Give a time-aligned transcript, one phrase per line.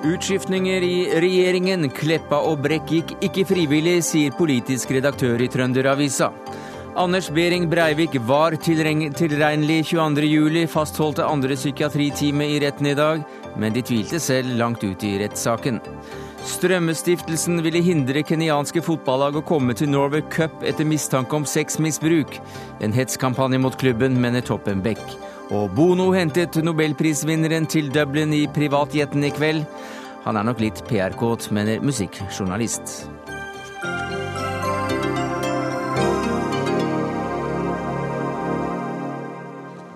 [0.00, 1.86] Utskiftninger i regjeringen.
[1.92, 6.30] Kleppa og Brekk gikk ikke frivillig, sier politisk redaktør i Trønderavisa.
[6.98, 9.12] Anders Behring Breivik var tilregnelig
[9.86, 13.22] 22.07, fastholdte andre psykiatritime i retten i dag,
[13.56, 15.78] men de tvilte selv langt ut i rettssaken.
[16.48, 22.38] Strømmestiftelsen ville hindre kenyanske fotballag å komme til Norway Cup etter mistanke om sexmisbruk.
[22.80, 25.02] En hetskampanje mot klubben, mener Toppen Beck.
[25.52, 29.64] Og Bono hentet nobelprisvinneren til Dublin i privatjetten i kveld.
[30.24, 33.19] Han er nok litt PR-kåt, mener musikkjournalist.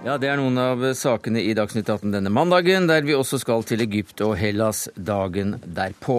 [0.04, 3.62] Ja, Det er noen av sakene i Dagsnytt 18 denne mandagen, der vi også skal
[3.64, 6.18] til Egypt og Hellas dagen derpå.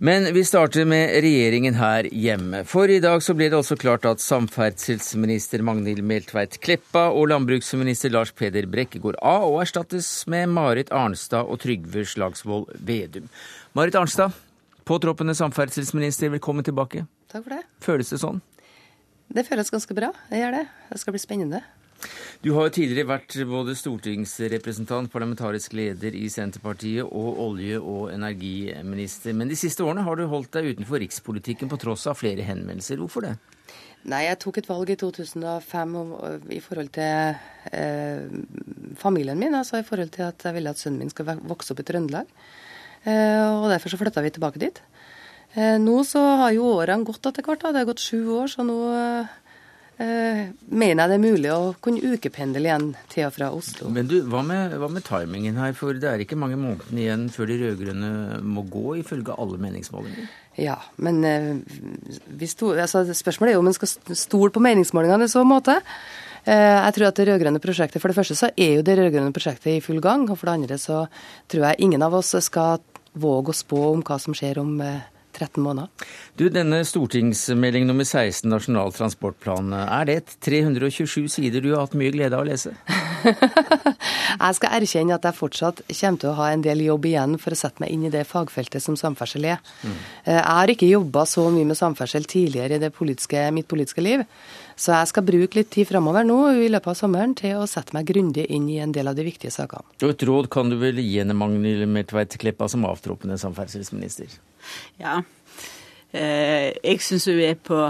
[0.00, 2.62] Men vi starter med regjeringen her hjemme.
[2.64, 8.16] For i dag så ble det også klart at samferdselsminister Magnhild Meltveit Kleppa og landbruksminister
[8.16, 13.28] Lars Peder Brekke går av og erstattes med Marit Arnstad og Trygve Slagsvold Vedum.
[13.76, 14.32] Marit Arnstad,
[14.88, 17.04] påtroppende samferdselsminister, velkommen tilbake.
[17.28, 17.66] Takk for det.
[17.84, 18.40] Føles det sånn?
[19.28, 20.14] Det føles ganske bra.
[20.30, 20.68] Det gjør det.
[20.88, 21.66] Det skal bli spennende.
[22.44, 29.34] Du har jo tidligere vært både stortingsrepresentant, parlamentarisk leder i Senterpartiet og olje- og energiminister.
[29.34, 33.02] Men de siste årene har du holdt deg utenfor rikspolitikken på tross av flere henvendelser.
[33.02, 33.34] Hvorfor det?
[34.08, 36.14] Nei, jeg tok et valg i 2005 om,
[36.54, 37.34] i forhold til
[37.74, 38.30] eh,
[39.00, 39.58] familien min.
[39.58, 42.30] Altså i forhold til at jeg ville at sønnen min skal vokse opp i Trøndelag.
[43.02, 44.78] Eh, og derfor så flytta vi tilbake dit.
[45.56, 47.66] Eh, nå så har jo årene gått etter hvert.
[47.66, 49.36] Det har gått sju år, så nå eh,
[49.98, 53.88] mener jeg det er mulig å kunne ukependle igjen til og fra Oslo.
[53.90, 55.74] Men du, hva med, hva med timingen her?
[55.74, 58.12] For det er ikke mange månedene igjen før de rød-grønne
[58.46, 60.30] må gå, ifølge alle meningsmålinger?
[60.58, 65.34] Ja, men eh, sto, altså, spørsmålet er jo om en skal stole på meningsmålingene i
[65.34, 65.80] så måte.
[66.48, 69.34] Eh, jeg tror at det rød-grønne prosjektet, For det første så er jo det rød-grønne
[69.34, 70.28] prosjektet i full gang.
[70.30, 71.04] Og for det andre så
[71.50, 72.82] tror jeg ingen av oss skal
[73.18, 75.06] våge å spå om hva som skjer om eh,
[75.36, 75.88] 13 måneder.
[76.38, 82.14] Du, Denne stortingsmelding nummer 16, Nasjonal transportplan, er det 327 sider du har hatt mye
[82.14, 82.74] glede av å lese?
[84.44, 87.54] jeg skal erkjenne at jeg fortsatt kommer til å ha en del jobb igjen for
[87.54, 89.60] å sette meg inn i det fagfeltet som samferdsel er.
[89.82, 89.98] Mm.
[90.30, 94.24] Jeg har ikke jobba så mye med samferdsel tidligere i politiske, mitt politiske liv.
[94.78, 97.96] Så jeg skal bruke litt tid framover nå i løpet av sommeren til å sette
[97.96, 99.82] meg grundig inn i en del av de viktige sakene.
[100.04, 104.38] Og Et råd kan du vel gi henne, Magnhild Meltveit Kleppa, som avtroppende samferdselsminister?
[105.00, 105.20] Ja,
[106.12, 107.80] eh, jeg syns hun er på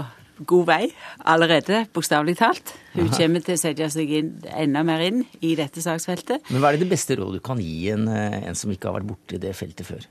[0.47, 0.83] god vei
[1.27, 2.73] allerede, bokstavelig talt.
[2.93, 6.47] Hun kommer til å sette seg inn, enda mer inn i dette saksfeltet.
[6.49, 8.89] Men hva er det, det beste rådet du kan gi en, eh, en som ikke
[8.89, 10.07] har vært borti det feltet før?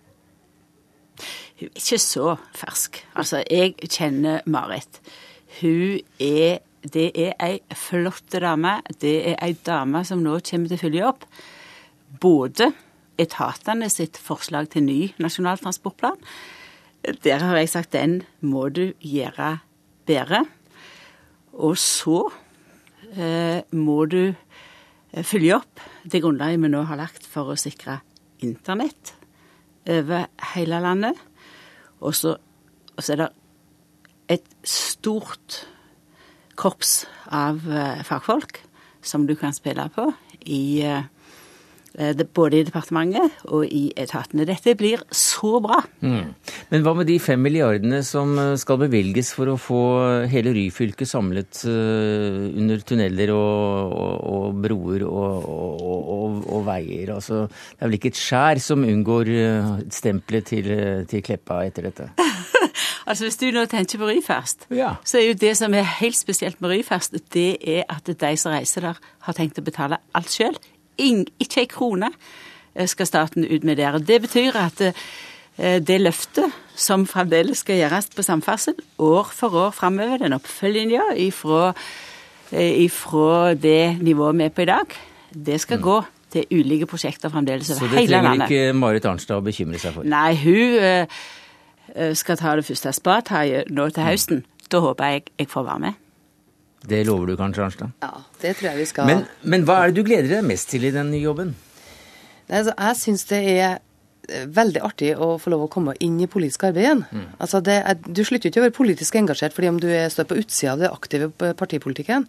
[1.59, 3.01] Hun er ikke så fersk.
[3.19, 5.01] Altså, jeg kjenner Marit.
[5.61, 8.81] Hun er Det er ei flott dame.
[9.03, 11.25] Det er ei dame som nå kommer til å følge opp
[12.23, 12.71] både
[13.19, 16.17] etatene sitt forslag til ny nasjonal transportplan.
[17.03, 19.59] Der har jeg sagt den må du gjøre
[20.09, 20.45] bedre.
[21.59, 22.29] Og så
[23.15, 28.01] eh, må du eh, følge opp det grunnlaget vi nå har lagt for å sikre
[28.45, 29.15] internett
[29.89, 31.19] over hele landet.
[32.01, 32.37] Og så,
[33.09, 33.29] er det
[34.29, 35.63] et stort
[36.59, 38.61] korps av eh, fagfolk
[39.03, 40.11] som du kan spille på
[40.51, 41.07] i eh,
[41.99, 44.47] både i departementet og i etatene.
[44.47, 45.81] Dette blir så bra.
[46.01, 46.35] Mm.
[46.71, 49.83] Men hva med de fem milliardene som eh, skal bevilges for å få
[50.31, 55.51] hele Ryfylke samlet eh, under tunneler og, og, og broer og,
[56.47, 57.15] og, veier?
[57.17, 59.33] Altså, det er vel ikke et skjær som unngår
[59.95, 60.71] stempelet til,
[61.11, 62.11] til Kleppa etter dette?
[63.09, 64.95] altså Hvis du nå tenker på Ryfast, ja.
[65.03, 68.55] så er jo det som er helt spesielt med Ryfast, det er at de som
[68.55, 70.57] reiser der, har tenkt å betale alt sjøl
[70.99, 72.11] ikke ei krone
[72.75, 73.99] eh, skal staten ut med der.
[73.99, 79.71] Det betyr at eh, det løftet som fremdeles skal gjøres på samferdsel år for år
[79.75, 81.73] framover, den oppfølginga ifra,
[82.53, 84.99] eh, ifra det nivået vi er på i dag,
[85.35, 85.83] det skal mm.
[85.83, 85.99] gå
[86.33, 88.09] til ulike prosjekter fremdeles over hele landet.
[88.09, 90.05] Så det trenger ikke Marit Arnstad å bekymre seg for?
[90.05, 91.09] Nei, hun
[92.15, 94.43] skal ta det første spadtaket nå til høsten.
[94.69, 95.97] Da håper jeg jeg får være med.
[96.87, 97.97] Det lover du kanskje, Arnstad?
[98.05, 99.09] Ja, det tror jeg vi skal.
[99.11, 101.57] Men, men hva er det du gleder deg mest til i den nye jobben?
[102.49, 103.67] Altså, jeg syns det er
[104.29, 107.03] eh, veldig artig å få lov å komme inn i politisk arbeid igjen.
[107.11, 107.27] Mm.
[107.43, 110.77] Altså det, du slutter ikke å være politisk engasjert fordi om du står på utsida
[110.77, 112.29] av det aktive partipolitikken.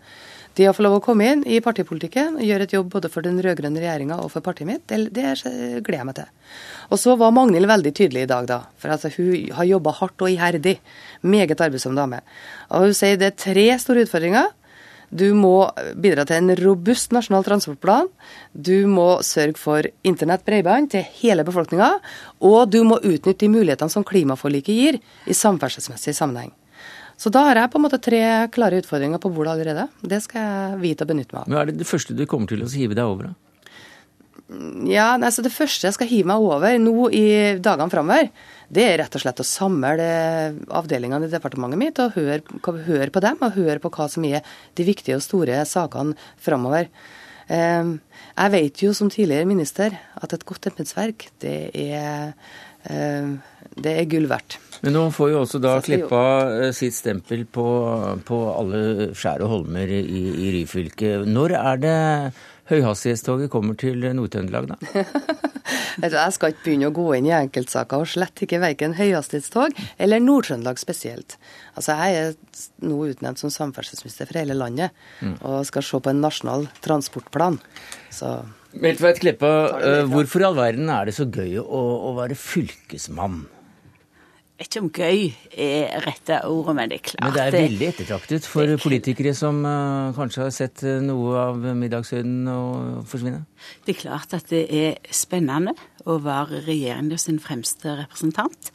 [0.58, 3.24] Det å få lov å komme inn i partipolitikken, og gjøre et jobb både for
[3.24, 5.36] den rød-grønne regjeringa og for partiet mitt, det, det
[5.86, 6.32] gleder jeg meg til.
[6.90, 8.60] Og så var Magnhild veldig tydelig i dag, da.
[8.82, 10.80] For altså, hun har jobba hardt og iherdig.
[11.22, 12.24] Meget arbeidsom dame.
[12.74, 14.50] Og hun sier det er tre store utfordringer.
[15.10, 18.10] Du må bidra til en robust nasjonal transportplan.
[18.54, 21.96] Du må sørge for internett, bredbånd til hele befolkninga.
[22.46, 26.54] Og du må utnytte de mulighetene som klimaforliket gir i samferdselsmessig sammenheng.
[27.20, 28.22] Så da har jeg på en måte tre
[28.54, 29.90] klare utfordringer på bordet allerede.
[30.00, 31.52] Det skal jeg vite å benytte meg av.
[31.52, 33.32] Hva er det det første du kommer til å hive deg over?
[33.32, 33.50] da?
[34.90, 37.26] Ja, altså Det første jeg skal hive meg over nå i
[37.62, 38.32] dagene framover,
[38.70, 40.08] det er rett og slett å samle
[40.80, 42.42] avdelingene i departementet mitt og høre,
[42.88, 44.46] høre, på dem, og høre på hva som er
[44.78, 46.90] de viktige og store sakene framover.
[47.50, 47.98] Ehm,
[48.36, 52.34] jeg vet jo som tidligere minister at et godt embetsverk, det er
[52.90, 53.40] ehm,
[53.80, 54.58] det er gull verdt.
[54.84, 56.24] Men nå får jo også da Kleppa
[56.56, 57.66] eh, sitt stempel på,
[58.26, 61.18] på alle skjær og holmer i, i Ryfylke.
[61.28, 61.98] Når er det
[62.70, 64.78] høyhastighetstoget kommer til Nord-Trøndelag, da?
[66.04, 70.24] jeg skal ikke begynne å gå inn i enkeltsaker, og slett ikke verken høyhastighetstog eller
[70.24, 71.38] Nord-Trøndelag spesielt.
[71.76, 75.40] Altså, Jeg er nå utnevnt som samferdselsminister for hele landet, mm.
[75.42, 77.60] og skal se på en nasjonal transportplan.
[78.14, 78.40] Så
[78.80, 81.80] Meltveit Kleppa, eh, hvorfor i all verden er det så gøy å,
[82.10, 83.48] å være fylkesmann?
[84.60, 85.22] Vet ikke om gøy
[85.56, 89.62] er rette ordet, men det er klart Men det er veldig ettertraktet for politikere som
[89.64, 93.46] uh, kanskje har sett uh, noe av middagshøyden og forsvinne?
[93.88, 98.72] Det er klart at det er spennende å være regjeringa sin fremste representant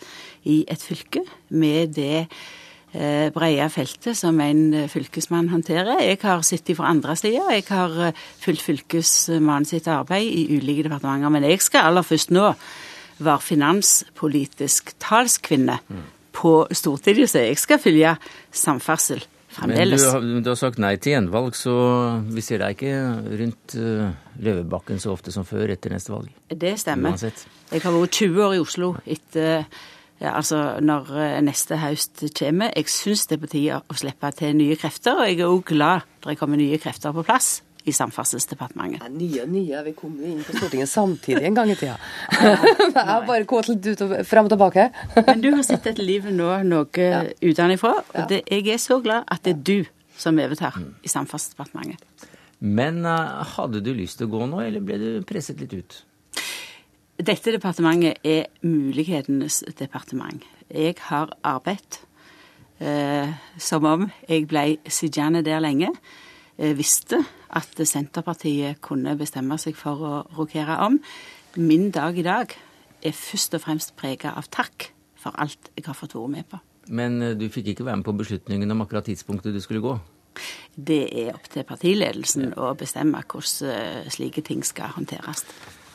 [0.49, 6.01] i et fylke med det uh, brede feltet som en fylkesmann håndterer.
[6.01, 7.45] Jeg har sittet fra andre sida.
[7.53, 11.37] Jeg har fulgt fylkesmannen sitt arbeid i ulike departementer.
[11.37, 12.55] Men jeg skal aller først nå
[13.19, 16.03] var finanspolitisk talskvinne mm.
[16.35, 18.17] på Stortinget, så jeg skal følge
[18.55, 19.25] samferdsel
[19.55, 20.05] fremdeles.
[20.13, 21.75] Men du, du, har sagt nei til gjenvalg, så
[22.27, 22.95] vi ser deg ikke
[23.41, 24.15] rundt uh,
[24.45, 26.31] Løvebakken så ofte som før etter neste valg?
[26.51, 27.15] Det stemmer.
[27.15, 27.45] Uansett.
[27.71, 29.67] Jeg har vært 20 år i Oslo etter
[30.23, 32.73] ja, altså når uh, neste høst kommer.
[32.75, 35.65] Jeg syns det er på tide å slippe til nye krefter, og jeg er òg
[35.75, 39.03] glad når det kommer nye krefter på plass i Samferdselsdepartementet.
[39.03, 39.83] Ja, nye og nye.
[39.89, 41.99] Vi kom jo inn på Stortinget samtidig en gang i tida.
[42.41, 44.87] jeg har bare gått litt ut og frem og tilbake.
[45.19, 47.21] Men du har sett dette livet nå noe ja.
[47.45, 52.31] utenfra, og det, jeg er så glad at det er du som overtar i Samferdselsdepartementet.
[52.65, 56.01] Men uh, hadde du lyst til å gå nå, eller ble du presset litt ut?
[57.15, 60.43] Dette departementet er mulighetenes departement.
[60.73, 62.01] Jeg har arbeidet
[62.83, 65.93] eh, som om jeg ble sittende der lenge.
[66.59, 67.21] Jeg visste
[67.55, 70.99] at Senterpartiet kunne bestemme seg for å rokere om.
[71.57, 72.55] Min dag i dag
[73.05, 74.91] er først og fremst prega av takk
[75.21, 76.61] for alt jeg har fått være med på.
[76.95, 79.95] Men eh, du fikk ikke være med på beslutningen om akkurat tidspunktet du skulle gå?
[80.75, 85.47] Det er opp til partiledelsen å bestemme hvordan eh, slike ting skal håndteres.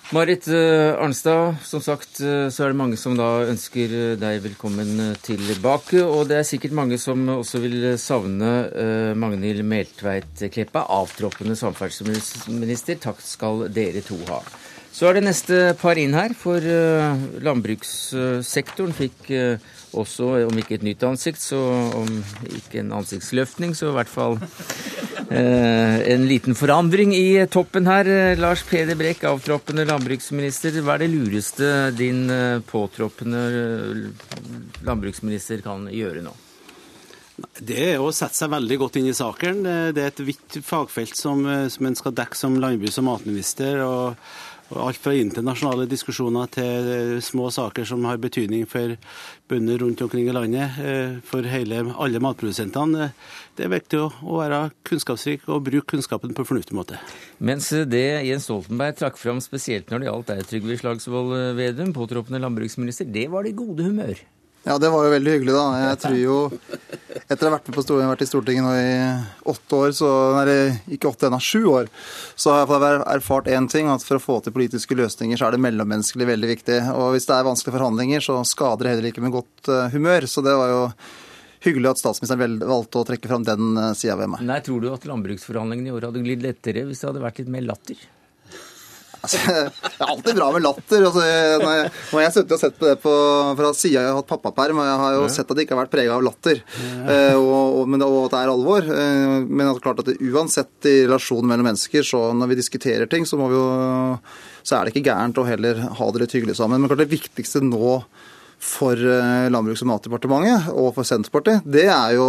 [0.09, 4.39] Marit eh, Arnstad, som sagt eh, så er det mange som da ønsker eh, deg
[4.41, 6.01] velkommen tilbake.
[6.01, 8.49] Og det er sikkert mange som også vil savne
[9.21, 12.97] Magnhild Meltveit Kleppa, avtroppende samferdselsminister.
[13.03, 14.41] Takk skal dere to ha.
[14.89, 16.57] Så er det neste par inn her, for
[17.45, 19.29] landbrukssektoren fikk
[19.97, 21.59] også, om ikke et nytt ansikt, så
[21.97, 22.09] om
[22.45, 24.37] ikke en ansiktsløftning, så i hvert fall
[25.29, 28.09] eh, en liten forandring i toppen her.
[28.39, 30.81] Lars Peder Brekk, avtroppende landbruksminister.
[30.83, 34.29] Hva er det lureste din eh, påtroppende eh,
[34.85, 36.35] landbruksminister kan gjøre nå?
[37.59, 39.63] Det er å sette seg veldig godt inn i saken.
[39.95, 43.81] Det er et vidt fagfelt som, eh, som en skal dekke som landbruks- og matminister.
[43.83, 44.15] og
[44.69, 48.93] Alt fra internasjonale diskusjoner til eh, små saker som har betydning for
[49.49, 53.09] bønder rundt omkring i landet, eh, for hele, alle matprodusentene.
[53.57, 57.01] Det er viktig å være kunnskapsrik og bruke kunnskapen på en fornuftig måte.
[57.41, 62.43] Mens det Jens Stoltenberg trakk fram spesielt når det gjaldt deg, Trygve Slagsvold Vedum, påtroppende
[62.45, 64.21] landbruksminister, det var det gode humør.
[64.67, 65.65] Ja, det var jo veldig hyggelig, da.
[65.79, 66.37] Jeg tror jo
[67.29, 70.57] Etter å ha vært, med på vært i Stortinget nå i åtte år, så Nei,
[70.95, 71.87] ikke åtte ennå, sju år,
[72.39, 73.89] så har jeg erfart én ting.
[73.93, 76.79] At for å få til politiske løsninger, så er det mellommenneskelig veldig viktig.
[76.97, 80.27] Og hvis det er vanskelige forhandlinger, så skader det heller ikke med godt uh, humør.
[80.29, 80.83] Så det var jo
[81.65, 84.45] hyggelig at statsministeren valgte å trekke fram den sida ved meg.
[84.49, 87.53] Nei, Tror du at landbruksforhandlingene i år hadde glidd lettere hvis det hadde vært litt
[87.53, 88.09] mer latter?
[89.19, 91.05] Altså, det er alltid bra med latter.
[91.09, 91.23] Altså,
[91.59, 93.13] når jeg, når jeg har sett på det på,
[93.59, 95.31] fra sida jeg har hatt pappaperm, og jeg har jo ja.
[95.35, 96.91] sett at det ikke har vært prega av latter, ja.
[97.09, 98.87] uh, og, og, men, og, at det er alvor.
[98.87, 103.11] Uh, men er klart at det, uansett i relasjonen mellom mennesker, så når vi diskuterer
[103.11, 103.65] ting, så, vi jo,
[104.63, 106.81] så er det ikke gærent å heller ha det litt hyggelig sammen.
[106.81, 107.99] Men klart det viktigste nå
[108.59, 112.27] for eh, Landbruks- og matdepartementet og for Senterpartiet, det er jo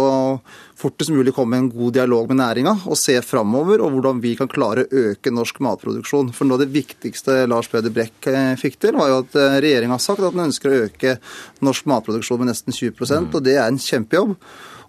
[0.79, 4.49] fortest mulig komme en god dialog med næringa og se framover og hvordan vi kan
[4.51, 6.31] klare å øke norsk matproduksjon.
[6.35, 9.59] For noe av det viktigste Lars Peder Brekk eh, fikk til, var jo at eh,
[9.67, 11.17] regjeringa har sagt at den ønsker å øke
[11.67, 14.37] norsk matproduksjon med nesten 20% og det er en kjempejobb.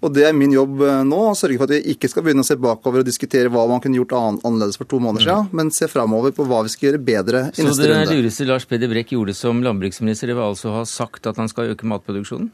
[0.03, 2.43] Og det er min jobb eh, nå, å sørge for at vi ikke skal begynne
[2.43, 5.61] å se bakover og diskutere hva man kunne gjort annerledes for to måneder siden, mm.
[5.61, 8.01] men se framover på hva vi skal gjøre bedre i neste runde.
[8.03, 11.31] Så det lureste Lars Peder Brekk gjorde som landbruksminister, det var altså å ha sagt
[11.31, 12.51] at han skal øke matproduksjonen?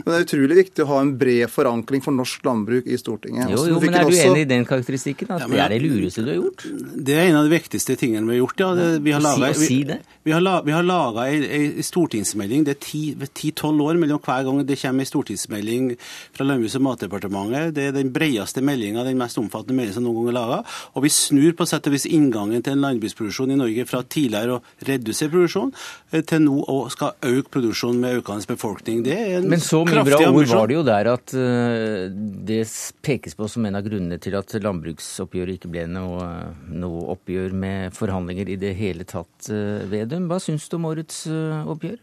[0.00, 3.50] Men det er utrolig viktig å ha en bred forankring for norsk landbruk i Stortinget.
[3.52, 4.28] Jo, jo, men Er du også...
[4.30, 5.32] enig i den karakteristikken?
[5.34, 6.64] At ja, det er det lureste du har gjort?
[7.10, 8.70] Det er en av de viktigste tingene vi har gjort, ja.
[8.78, 9.98] Det, vi har laget, si, si det.
[10.30, 12.64] Vi, vi har laga ei stortingsmelding.
[12.66, 15.90] Det er ti-tolv år mellom hver gang det kommer ei stortingsmelding
[16.36, 17.74] fra Landbruks- og matdepartementet.
[17.74, 20.60] Det er den bredeste meldinga, den mest omfattende meldinga som noen gang er laga.
[20.94, 24.58] Og vi snur på sett og vis inngangen til en landbruksproduksjon i Norge fra tidligere
[24.58, 25.72] å redusere produksjon
[26.12, 29.02] eh, til nå å skal øke produksjonen med økende befolkning.
[29.06, 32.06] Det er en Men så mye bra ord var det jo der at uh,
[32.50, 32.62] det
[33.04, 36.28] pekes på som en av grunnene til at landbruksoppgjøret ikke ble noe,
[36.70, 39.82] noe oppgjør med forhandlinger i det hele tatt, uh,
[40.20, 40.30] Vedum.
[40.30, 41.98] Hva syns du om årets uh, oppgjør?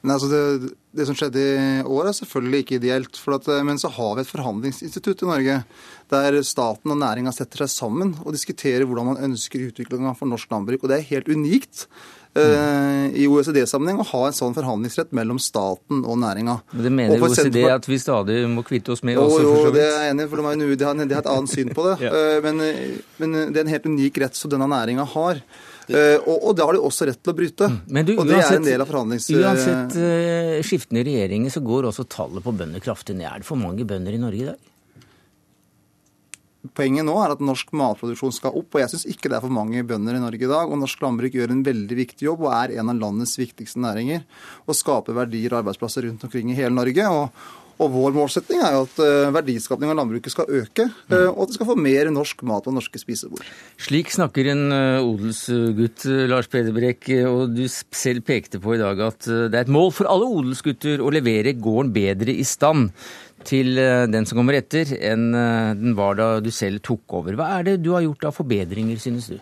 [0.00, 3.18] Nei, altså det, det, som skjedde i år er selvfølgelig ikke ideelt.
[3.36, 5.58] At, men så har vi et forhandlingsinstitutt i Norge
[6.10, 10.48] der staten og næringa setter seg sammen og diskuterer hvordan man ønsker utviklinga for norsk
[10.50, 10.80] landbruk.
[10.86, 11.84] Og det er helt unikt.
[12.30, 16.60] Eh, i OECD-sammenheng å ha en sånn forhandlingsrett mellom staten og næringa.
[16.70, 19.40] Det mener og OECD at vi stadig må kvitte oss med jo, også?
[19.42, 20.46] Jo, det er jeg enig i, for de
[20.86, 21.96] har, et annet syn på det.
[22.06, 22.12] ja.
[22.14, 22.62] Eh, men,
[23.18, 25.42] men, det er en helt unik rett som denne næringa har.
[25.90, 27.66] Uh, og, og det har de også rett til å bryte.
[27.66, 28.00] Mm.
[28.06, 29.28] Du, og det uansett, er en del av forhandlings...
[29.34, 33.28] Uansett uh, skiftende regjeringer så går også tallet på bønder kraftig ned.
[33.30, 34.66] Er det for mange bønder i Norge i dag?
[36.76, 39.54] Poenget nå er at norsk matproduksjon skal opp, og jeg syns ikke det er for
[39.54, 40.68] mange bønder i Norge i dag.
[40.68, 44.26] Og norsk landbruk gjør en veldig viktig jobb og er en av landets viktigste næringer.
[44.66, 47.06] Og skaper verdier og arbeidsplasser rundt omkring i hele Norge.
[47.08, 47.48] Og,
[47.80, 51.52] og vår målsetting er jo at uh, verdiskapning av landbruket skal øke, uh, og at
[51.52, 53.46] det skal få mer norsk mat på norske spisebord.
[53.80, 59.00] Slik snakker en uh, odelsgutt, Lars Peder Brekk, og du selv pekte på i dag
[59.08, 62.90] at det er et mål for alle odelsgutter å levere gården bedre i stand
[63.46, 67.36] til eh, den som kommer etter, enn eh, den var da du selv tok over.
[67.38, 69.38] Hva er det du har gjort av forbedringer, synes du?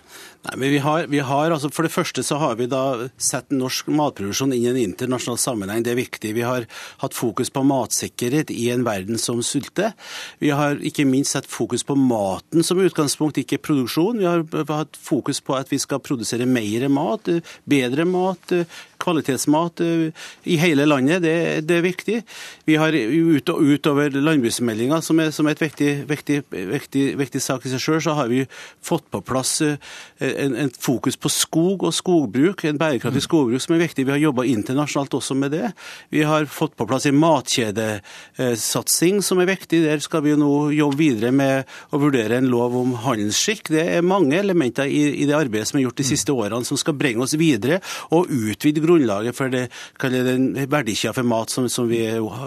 [0.46, 3.50] Nei, men vi har, vi har altså For det første så har vi da sett
[3.50, 5.82] norsk matproduksjon inn i en internasjonal sammenheng.
[5.82, 6.30] Det er viktig.
[6.36, 6.68] Vi har
[7.02, 9.96] hatt fokus på matsikkerhet i en verden som sulter.
[10.38, 14.22] Vi har ikke minst sett fokus på maten som utgangspunkt, ikke produksjon.
[14.22, 17.28] Vi har hatt fokus på at vi skal produsere mer mat,
[17.68, 18.54] bedre mat,
[18.98, 21.22] kvalitetsmat i hele landet.
[21.26, 21.34] Det,
[21.66, 22.22] det er viktig.
[22.68, 27.82] Vi har utover landbruksmeldinga, som, som, er et viktig, viktig, viktig, viktig sak i seg
[27.82, 28.44] sjøl, så har vi
[28.84, 29.58] fått på plass
[30.36, 34.06] en, en, fokus på skog og skogbruk, en bærekraftig skogbruk som er viktig.
[34.06, 35.72] Vi har jobba internasjonalt også med det.
[36.14, 39.82] Vi har fått på plass en matkjedesatsing som er viktig.
[39.86, 43.72] Der skal vi nå jobbe videre med å vurdere en lov om handelsskikk.
[43.74, 46.80] Det er mange elementer i, i det arbeidet som er gjort de siste årene som
[46.80, 47.80] skal bringe oss videre
[48.14, 49.68] og utvide grunnlaget for det,
[50.02, 52.02] den verdikjeda for mat som, som, vi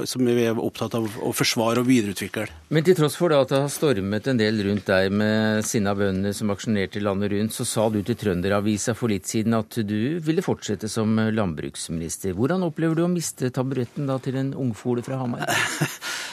[0.09, 2.47] som, vi er, opptatt av å forsvare og videreutvikle.
[2.71, 6.35] Men til tross for at det har stormet en del rundt deg med sinna bønder
[6.35, 10.43] som aksjonerte landet rundt, så sa du til Trønderavisa for litt siden at du ville
[10.43, 12.35] fortsette som landbruksminister.
[12.35, 15.47] Hvordan opplever du å miste taburetten da til en ungfole fra Hamar?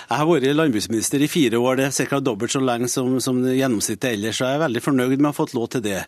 [0.08, 2.18] Jeg har vært landbruksminister i fire år, det er ca.
[2.24, 4.38] dobbelt så lenge som, som gjennomsnittet ellers.
[4.38, 5.98] så Jeg er veldig fornøyd med å ha fått lov til det.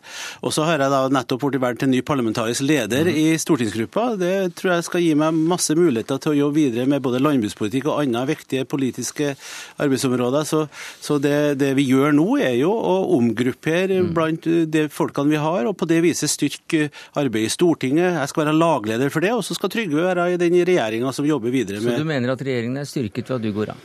[0.41, 3.19] Og så har jeg da nettopp blitt valgt til ny parlamentarisk leder mm.
[3.21, 4.05] i stortingsgruppa.
[4.17, 7.91] Det tror jeg skal gi meg masse muligheter til å jobbe videre med både landbrukspolitikk
[7.91, 9.35] og andre viktige politiske
[9.77, 10.49] arbeidsområder.
[10.49, 10.63] Så,
[10.97, 14.11] så det, det, vi gjør nå, er jo å omgruppere mm.
[14.17, 14.87] blant de
[15.21, 18.19] folkene vi har, og på det viset styrke arbeidet i Stortinget.
[18.19, 21.25] Jeg skal være lagleder for det, og så skal Trygve være i den regjeringa som
[21.25, 23.77] jobber videre med Så du mener at regjeringen er styrket ved at du går av?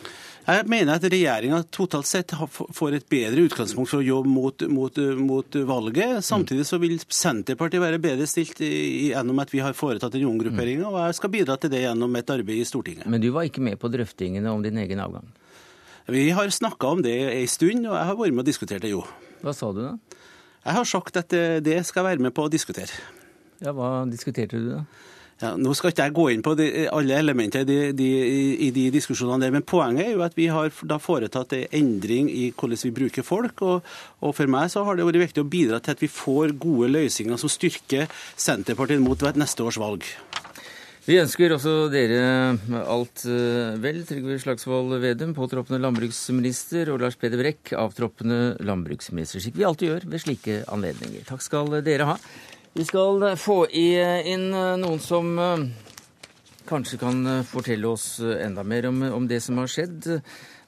[0.47, 4.99] Jeg mener at regjeringa totalt sett får et bedre utgangspunkt for å jobbe mot, mot,
[5.19, 6.23] mot valget.
[6.23, 11.01] Samtidig så vil Senterpartiet være bedre stilt gjennom at vi har foretatt en omgruppering, og
[11.03, 13.11] jeg skal bidra til det gjennom et arbeid i Stortinget.
[13.11, 15.27] Men du var ikke med på drøftingene om din egen avgang?
[16.07, 18.95] Vi har snakka om det ei stund, og jeg har vært med og diskutert det,
[18.95, 19.03] jo.
[19.43, 19.97] Hva sa du da?
[20.67, 21.31] Jeg har sagt at
[21.63, 22.91] det skal jeg være med på å diskutere.
[23.63, 24.81] Ja, Hva diskuterte du da?
[25.37, 28.07] Ja, nå skal ikke jeg gå inn på de, alle elementer i de, de,
[28.67, 32.31] i de, diskusjonene der, men poenget er jo at vi har da foretatt en endring
[32.33, 33.61] i hvordan vi bruker folk.
[33.61, 33.91] Og,
[34.23, 36.89] og, for meg så har det vært viktig å bidra til at vi får gode
[36.95, 40.09] løsninger som styrker Senterpartiet mot neste års valg.
[41.07, 47.39] Vi ønsker også dere alt eh, vel, Trygve Slagsvold Vedum, påtroppende landbruksminister, og Lars Peder
[47.39, 51.23] Brekk, avtroppende landbruksminister, slik vi alltid gjør ved slike anledninger.
[51.29, 52.17] Takk skal dere ha.
[52.75, 55.63] Vi skal eh, få inn eh, noen som eh,
[56.69, 60.09] kanskje kan fortelle oss enda mer om, om, det som har skjedd.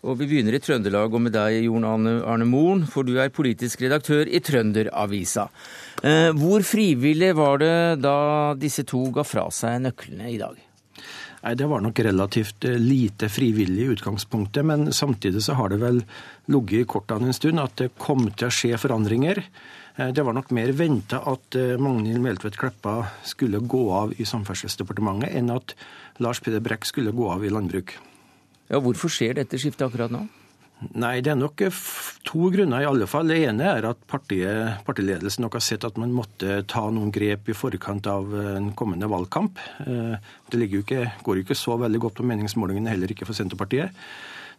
[0.07, 3.35] Og Vi begynner i Trøndelag og med deg, Jon Arne, Arne Moren, for du er
[3.35, 5.49] politisk redaktør i Trønderavisa.
[6.38, 7.75] Hvor frivillig var det
[8.05, 8.19] da
[8.55, 10.62] disse to ga fra seg nøklene i dag?
[11.43, 15.81] Nei, Det var nok relativt eh, lite frivillig i utgangspunktet, men samtidig så har det
[15.83, 16.02] vel
[16.50, 19.45] ligget i kortene en stund at det kom til å skje forandringer.
[19.99, 24.26] Eh, det var nok mer venta at eh, Magnhild Meltvedt Kleppa skulle gå av i
[24.28, 25.75] Samferdselsdepartementet, enn at
[26.23, 27.97] Lars Peder Brekk skulle gå av i landbruk.
[28.69, 30.26] Ja, Hvorfor skjer dette skiftet akkurat nå?
[30.95, 31.59] Nei, det er nok
[32.28, 33.26] to grunner i alle fall.
[33.26, 37.50] Det ene er at partiet, partiledelsen nok har sett at man måtte ta noen grep
[37.50, 39.59] i forkant av en kommende valgkamp.
[39.83, 43.90] Det jo ikke, går jo ikke så veldig godt på meningsmålingene, heller ikke for Senterpartiet.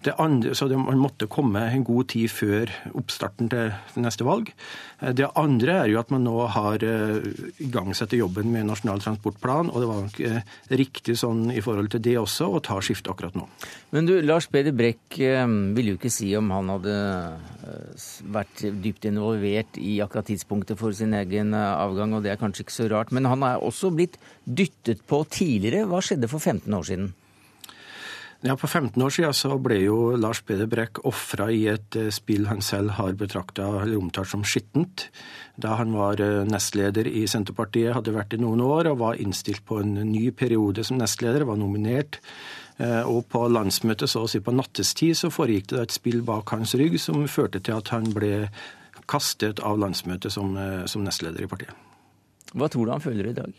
[0.07, 4.53] Andre, så det, Man måtte komme en god tid før oppstarten til neste valg.
[4.99, 7.19] Det andre er jo at man nå har uh,
[7.59, 12.03] igangsatt jobben med Nasjonal transportplan, og det var nok uh, riktig sånn i forhold til
[12.07, 13.47] det også å ta skiftet akkurat nå.
[13.91, 15.43] Men du, Lars Peder Brekk uh,
[15.75, 16.97] ville jo ikke si om han hadde
[18.31, 22.79] vært dypt involvert i akkurat tidspunktet for sin egen avgang, og det er kanskje ikke
[22.79, 23.11] så rart.
[23.15, 24.15] Men han er også blitt
[24.47, 25.89] dyttet på tidligere.
[25.91, 27.11] Hva skjedde for 15 år siden?
[28.39, 32.07] Ja, For 15 år siden så ble jo Lars Peder Brekk ofra i et eh,
[32.07, 35.09] spill han selv har betrakta eller omtalt som skittent.
[35.59, 39.65] Da han var eh, nestleder i Senterpartiet, hadde vært i noen år og var innstilt
[39.67, 42.21] på en ny periode som nestleder, var nominert.
[42.79, 46.55] Eh, og på landsmøtet, så å si på nattestid, så foregikk det et spill bak
[46.55, 48.47] hans rygg som førte til at han ble
[49.11, 50.55] kastet av landsmøtet som,
[50.87, 51.75] som nestleder i partiet.
[52.55, 53.51] Hva tror du han føler i dag?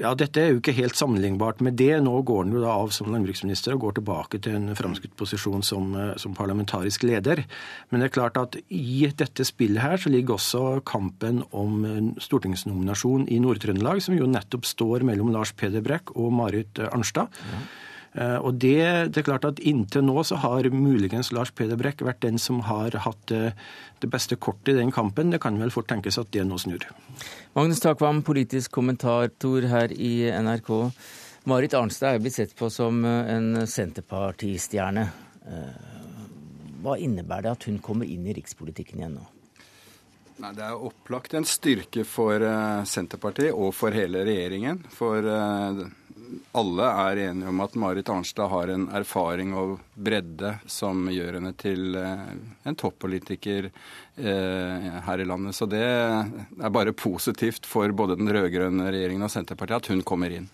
[0.00, 1.92] Ja, Dette er jo ikke helt sammenlignbart med det.
[2.00, 5.64] Nå går han jo da av som landbruksminister og går tilbake til en framskutt posisjon
[5.66, 7.44] som, eh, som, parlamentarisk leder.
[7.90, 11.84] Men det er klart at i dette spillet her så ligger også kampen om
[12.16, 17.28] stortingsnominasjon i Nord-Trøndelag, som jo nettopp står mellom Lars Peder Brekk og Marit Arnstad.
[17.52, 17.62] Ja.
[18.12, 18.76] Eh, og det,
[19.12, 22.60] det, er klart at Inntil nå så har muligens Lars Peder Brekk vært den som
[22.68, 23.54] har hatt det,
[24.04, 25.32] det beste kortet i den kampen.
[25.32, 26.84] Det kan vel fort tenkes at det nå snur.
[27.56, 30.72] Magnus Takvam, politisk kommentator her i NRK.
[31.48, 35.08] Marit Arnstad er blitt sett på som eh, en Senterpartistjerne.
[36.82, 39.24] Hva innebærer det at hun kommer inn i rikspolitikken igjen nå?
[40.42, 42.44] Nei, Det er opplagt en styrke for
[42.86, 44.78] Senterpartiet og for hele regjeringen.
[44.94, 45.26] For
[46.56, 51.52] alle er enige om at Marit Arnstad har en erfaring og bredde som gjør henne
[51.58, 52.24] til eh,
[52.68, 55.56] en toppolitiker eh, her i landet.
[55.56, 60.34] Så det er bare positivt for både den rød-grønne regjeringen og Senterpartiet at hun kommer
[60.34, 60.48] inn.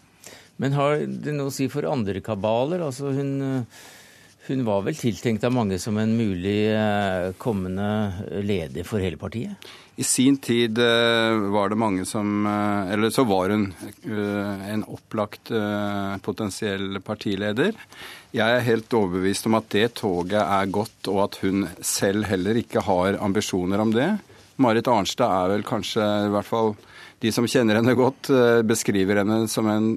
[0.59, 2.83] Men har det noe å si for andre kabaler?
[2.83, 3.33] Altså hun,
[4.49, 7.89] hun var vel tiltenkt av mange som en mulig eh, kommende
[8.45, 9.69] leder for hele partiet?
[9.99, 13.67] I sin tid eh, var det mange som eh, Eller så var hun
[14.09, 15.51] en opplagt
[16.23, 17.77] potensiell partileder.
[18.33, 22.61] Jeg er helt overbevist om at det toget er gått, og at hun selv heller
[22.61, 24.11] ikke har ambisjoner om det.
[24.63, 26.75] Marit Arnstad er vel kanskje, i hvert fall
[27.25, 28.31] de som kjenner henne godt,
[28.69, 29.97] beskriver henne som en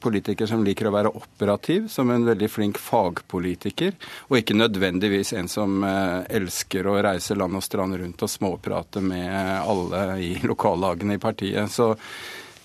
[0.00, 3.94] politiker som liker å være operativ, som en veldig flink fagpolitiker,
[4.28, 9.02] og ikke nødvendigvis en som eh, elsker å reise land og strand rundt og småprate
[9.04, 9.32] med
[9.62, 11.70] alle i lokallagene i partiet.
[11.72, 11.94] Så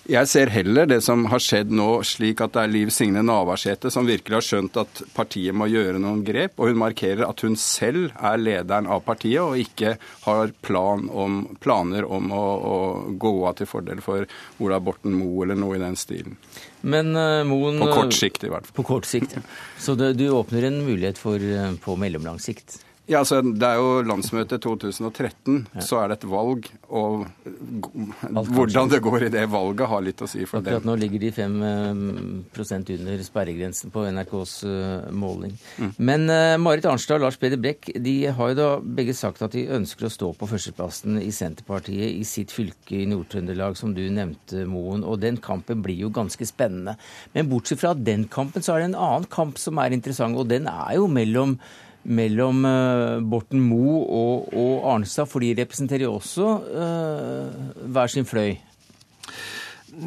[0.04, 3.90] jeg ser heller det som har skjedd nå, slik at det er Liv Signe Navarsete
[3.92, 7.56] som virkelig har skjønt at partiet må gjøre noen grep, og hun markerer at hun
[7.60, 12.76] selv er lederen av partiet og ikke har plan om, planer om å, å,
[13.16, 14.28] gå av til fordel for
[14.64, 16.36] Ola Borten Moe eller noe i den stilen.
[16.84, 18.76] Men uh, Moen På kort sikt, i hvert fall.
[18.76, 19.44] På kort sikt, ja.
[19.80, 22.82] Så det, du åpner en mulighet for uh, på mellomlang sikt?
[23.04, 25.82] Ja, altså Det er jo landsmøtet 2013, ja.
[25.84, 26.68] så er det et valg.
[26.88, 27.26] Og
[28.56, 30.88] hvordan det går i det valget, har litt å si for Akkurat det.
[30.88, 35.52] Nå ligger de 5 eh, under sperregrensen på NRKs uh, måling.
[35.76, 35.92] Mm.
[35.98, 39.52] Men uh, Marit Arnstad og Lars Peder Brekk de har jo da begge sagt at
[39.52, 44.02] de ønsker å stå på førsteplassen i Senterpartiet i sitt fylke i Nord-Trøndelag, som du
[44.08, 45.04] nevnte, Moen.
[45.04, 46.96] Og den kampen blir jo ganske spennende.
[47.36, 50.48] Men bortsett fra den kampen, så er det en annen kamp som er interessant, og
[50.48, 51.58] den er jo mellom
[52.04, 58.28] mellom uh, Borten Moe og, og, Arnstad, for de representerer jo også uh, hver sin
[58.28, 58.56] fløy?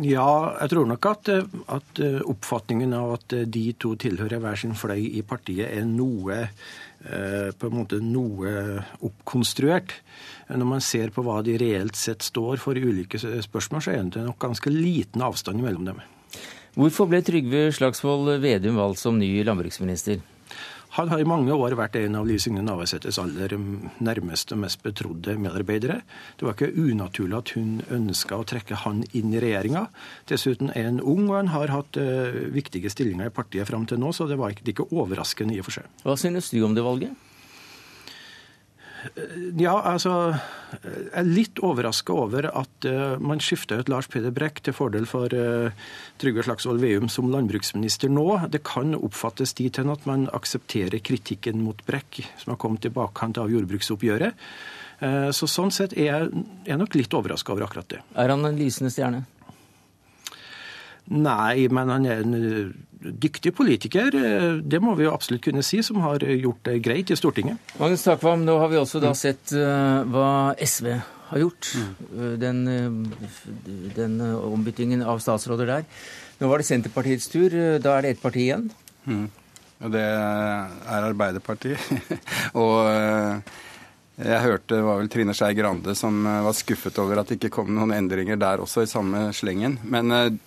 [0.03, 1.29] Ja, jeg tror nok at,
[1.71, 6.41] at, oppfatningen av at de to tilhører hver sin fløy i partiet, er noe
[6.97, 8.51] på en måte noe
[9.05, 9.93] oppkonstruert.
[10.49, 14.11] Når man ser på hva de reelt sett står for i ulike spørsmål, så er
[14.11, 16.03] det nok ganske liten avstand mellom dem.
[16.77, 20.19] Hvorfor ble Trygve Slagsvold Vedum valgt som ny landbruksminister?
[20.97, 23.51] Han har i mange år vært en av Liv Signe Navarsetes aller
[24.01, 25.99] nærmeste og mest betrodde medarbeidere.
[26.39, 29.83] Det var ikke unaturlig at hun ønska å trekke han inn i regjeringa.
[30.31, 34.01] Dessuten er han ung, og han har hatt uh, viktige stillinger i partiet fram til
[34.01, 35.93] nå, så det var ikke, ikke overraskende i og for seg.
[36.01, 37.13] Hva synes du om det valget?
[39.57, 40.13] Ja, altså
[40.73, 45.07] Jeg er litt overraska over at uh, man skifter ut Lars Peder Brekk til fordel
[45.09, 45.69] for uh,
[46.21, 48.25] Trygve Slagsvold Veum som landbruksminister nå.
[48.51, 52.93] Det kan oppfattes dit hen at man aksepterer kritikken mot Brekk, som har kommet i
[52.93, 54.35] bakkant av jordbruksoppgjøret.
[54.99, 58.03] Uh, så Sånn sett er jeg, er nok litt overraska over akkurat det.
[58.19, 59.23] Er han en lysende stjerne?
[61.07, 62.35] Nei, men han er en
[63.11, 64.13] dyktig politiker,
[64.61, 67.75] det må vi jo absolutt kunne si, som har gjort det greit i Stortinget.
[67.79, 70.91] Magnus Takvam, nå har vi også da sett uh, hva SV
[71.27, 71.73] har gjort.
[71.75, 72.39] Mm.
[72.39, 72.61] Den,
[73.95, 75.85] den ombyttingen av statsråder der.
[76.39, 77.53] Nå var det Senterpartiets tur.
[77.83, 78.69] Da er det ett parti igjen.
[79.07, 79.27] Mm.
[79.83, 81.81] Og det er Arbeiderpartiet.
[82.63, 82.87] og
[84.17, 87.53] jeg hørte det var vel Trine Skei Grande som var skuffet over at det ikke
[87.59, 89.77] kom noen endringer der også, i samme slengen.
[89.85, 90.39] Men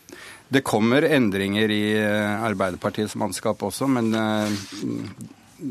[0.50, 4.56] det kommer endringer i eh, Arbeiderpartiets mannskap også, men eh,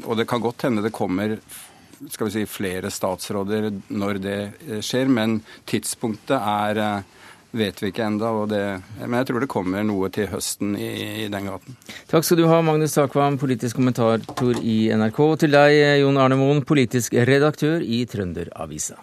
[0.06, 1.36] Og det kan godt hende det kommer
[2.08, 4.38] skal vi si, flere statsråder når det
[4.70, 7.04] eh, skjer, men tidspunktet er
[7.52, 8.30] vet vi ikke enda,
[9.02, 11.76] Men jeg tror det kommer noe til høsten i, i den gaten.
[12.08, 15.20] Takk skal du ha, Magnus Takvam, politisk kommentator i NRK.
[15.20, 19.02] Og til deg, Jon Arne Moen, politisk redaktør i Trønderavisa.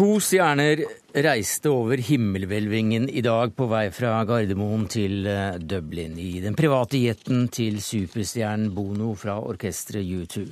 [0.00, 0.80] To stjerner
[1.12, 6.96] reiste over himmelhvelvingen i dag på vei fra Gardermoen til eh, Dublin i den private
[7.02, 10.46] jetten til superstjernen Bono fra orkesteret U2.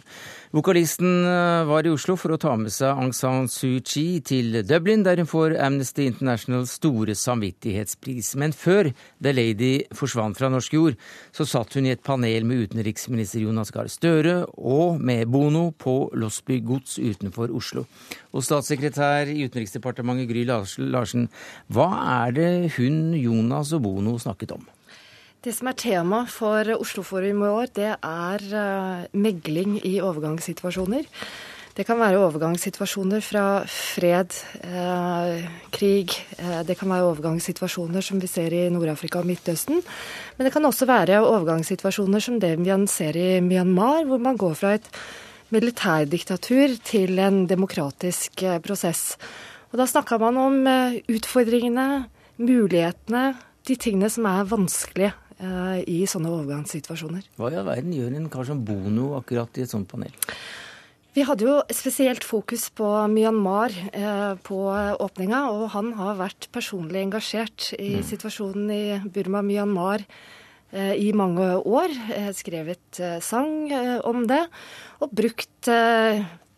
[0.48, 4.62] Vokalisten eh, var i Oslo for å ta med seg Aung San Suu Kyi til
[4.64, 8.30] Dublin, der hun får Amnesty Internationals store samvittighetspris.
[8.40, 8.88] Men før
[9.20, 10.96] The Lady forsvant fra norsk jord,
[11.36, 15.98] så satt hun i et panel med utenriksminister Jonas Gahr Støre og med Bono på
[16.16, 17.84] Losby gods utenfor Oslo.
[18.32, 21.28] Og statssekretær i Utenriksdepartementet Gry Larsen,
[21.68, 21.90] hva
[22.24, 24.64] er det hun, Jonas og Bono snakket om?
[25.38, 31.06] Det som er tema for Osloforum i år, det er uh, megling i overgangssituasjoner.
[31.78, 34.34] Det kan være overgangssituasjoner fra fred,
[34.66, 36.10] eh, krig.
[36.34, 39.78] Eh, det kan være overgangssituasjoner som vi ser i Nord-Afrika og Midtøsten.
[40.34, 44.54] Men det kan også være overgangssituasjoner som det vi ser i Myanmar, hvor man går
[44.58, 44.90] fra et
[45.50, 49.16] militærdiktatur til en demokratisk eh, prosess.
[49.70, 53.36] Og da snakka man om eh, utfordringene, mulighetene,
[53.68, 57.28] de tingene som er vanskelige Eh, i sånne overgangssituasjoner.
[57.38, 60.10] Hva i all verden gjør en kar som Bono akkurat i et sånt panel?
[61.14, 64.58] Vi hadde jo spesielt fokus på Myanmar eh, på
[65.06, 68.08] åpninga, og han har vært personlig engasjert i mm.
[68.10, 68.82] situasjonen i
[69.14, 71.94] Burma-Myanmar eh, i mange år.
[72.34, 73.70] Skrevet sang
[74.10, 74.42] om det,
[74.98, 75.70] og brukt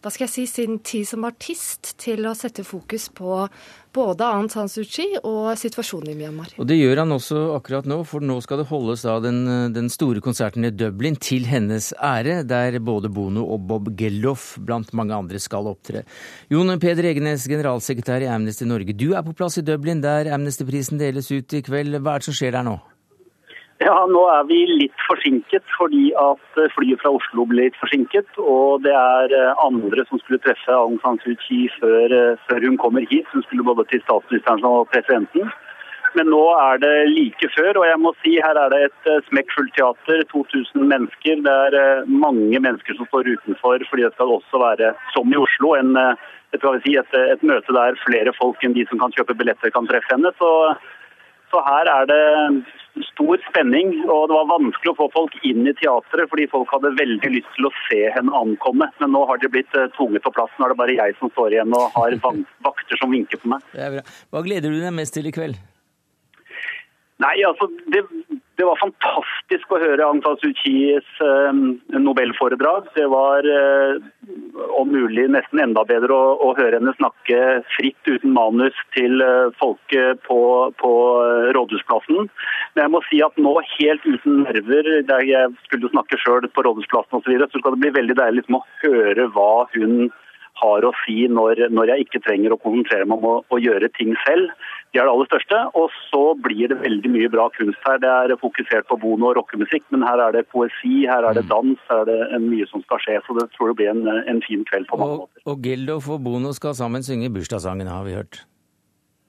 [0.00, 3.44] hva skal jeg si, sin tid som artist til å sette fokus på
[3.92, 6.54] både Aung San Suu Kyi og situasjonen i Myanmar.
[6.56, 9.42] Og Det gjør han også akkurat nå, for nå skal det holdes da den,
[9.74, 14.94] den store konserten i Dublin til hennes ære, der både Bono og Bob Geldof blant
[14.96, 16.06] mange andre skal opptre.
[16.48, 21.00] Jon Peder Egenes, generalsekretær i Amnesty Norge, du er på plass i Dublin, der Amnesty-prisen
[21.02, 22.00] deles ut i kveld.
[22.00, 22.78] Hva er det som skjer der nå?
[23.80, 28.28] Ja, Nå er vi litt forsinket fordi at eh, flyet fra Oslo ble litt forsinket.
[28.36, 32.66] Og det er eh, andre som skulle treffe Aung San Suu Kyi før, eh, før
[32.66, 33.30] hun kommer hit.
[33.32, 35.48] Hun skulle både til statsministeren og presidenten.
[36.12, 39.72] Men nå er det like før, og jeg må si her er det et smekkfullt
[39.78, 40.26] teater.
[40.34, 41.40] 2000 mennesker.
[41.46, 45.72] Det er mange mennesker som står utenfor, fordi det skal også være, som i Oslo,
[45.78, 45.94] en,
[46.52, 50.12] et, et, et møte der flere folk enn de som kan kjøpe billetter, kan treffe
[50.12, 50.34] henne.
[50.42, 50.50] Så,
[51.54, 52.20] så her er det
[53.12, 56.92] stor spenning, og det var vanskelig å få folk inn i teatret fordi folk hadde
[56.98, 58.90] veldig lyst til å se henne ankomme.
[59.02, 60.52] Men nå har de blitt uh, tvunget på plass.
[60.58, 62.16] Nå er det bare jeg som står igjen og har
[62.66, 63.66] vakter som vinker på meg.
[64.32, 65.60] Hva gleder du deg mest til i kveld?
[67.20, 68.00] Nei, altså, det,
[68.60, 71.58] det var fantastisk å høre Aung San Suu Kyis eh,
[71.96, 72.88] nobelforedrag.
[72.96, 74.00] Det var eh,
[74.76, 79.52] om mulig nesten enda bedre å, å, høre henne snakke fritt uten manus til eh,
[79.60, 80.40] folket på,
[80.80, 80.92] på
[81.56, 82.30] Rådhusplassen.
[82.74, 86.64] Men jeg må si at nå, helt uten nerver, der jeg skulle snakke sjøl på
[86.68, 90.10] Rådhusplassen osv., så, så skal det bli veldig deilig liksom, å høre hva hun
[90.60, 93.88] har å si når, når jeg ikke trenger å konsentrere meg om å, å gjøre
[93.96, 94.52] ting selv.
[94.90, 95.58] De er det aller største.
[95.78, 98.00] Og så blir det veldig mye bra kunst her.
[98.02, 101.46] Det er fokusert på bono- og rockemusikk, men her er det poesi, her er det
[101.46, 101.50] mm.
[101.52, 103.18] dans, her er det mye som skal skje.
[103.26, 105.46] Så det tror jeg blir en, en fin kveld på mange og, måter.
[105.46, 108.42] Og Gildof og Bono skal sammen synge bursdagssangen, har vi hørt.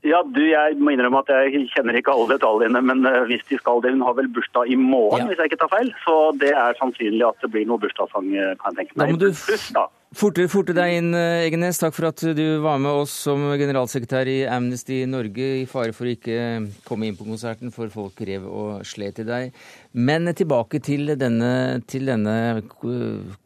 [0.02, 3.60] Ja, du, Jeg må innrømme at jeg kjenner ikke alle detaljene, men uh, hvis de
[3.60, 5.30] skal det Hun har vel bursdag i morgen, ja.
[5.30, 5.91] hvis jeg ikke tar feil.
[6.02, 9.04] Så det er sannsynlig at det blir noe bursdagssang, kan jeg tenke meg.
[9.04, 9.86] Da må du, Plus, da.
[10.12, 11.78] Forte, forte deg inn, eh, Egenes.
[11.80, 15.62] Takk for at du var med oss som generalsekretær i Amnesty Norge.
[15.62, 19.24] I fare for å ikke komme inn på konserten, for folk rev og slet i
[19.24, 19.56] deg.
[19.95, 22.60] Men tilbake til denne, til denne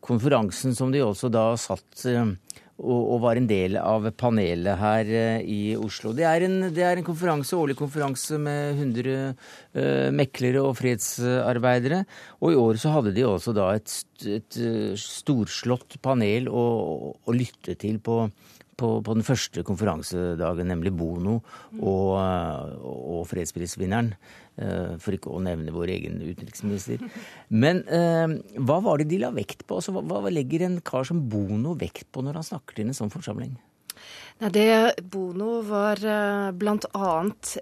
[0.01, 2.33] konferansen som de også da satt eh,
[2.83, 6.11] og, var en del av panelet her uh, i Oslo.
[6.15, 12.03] Det er, en, det er en konferanse, årlig konferanse med 100 uh, meklere og fredsarbeidere.
[12.43, 13.95] Og i år så hadde de også da et,
[14.27, 16.65] et uh, storslått panel å,
[17.15, 18.25] å, lytte til på,
[18.79, 21.39] på, på, den første konferansedagen, nemlig Bono
[21.79, 22.15] og,
[22.81, 24.13] og fredsprisvinneren.
[24.55, 27.01] Eh, for ikke å nevne vår egen utenriksminister.
[27.51, 29.81] Men eh, hva var det de la vekt på?
[29.81, 32.95] Altså, hva, hva, legger en kar som Bono vekt på når han snakker til en
[32.95, 33.57] sånn forsamling?
[34.43, 37.11] Nei, det Bono var eh, bl.a.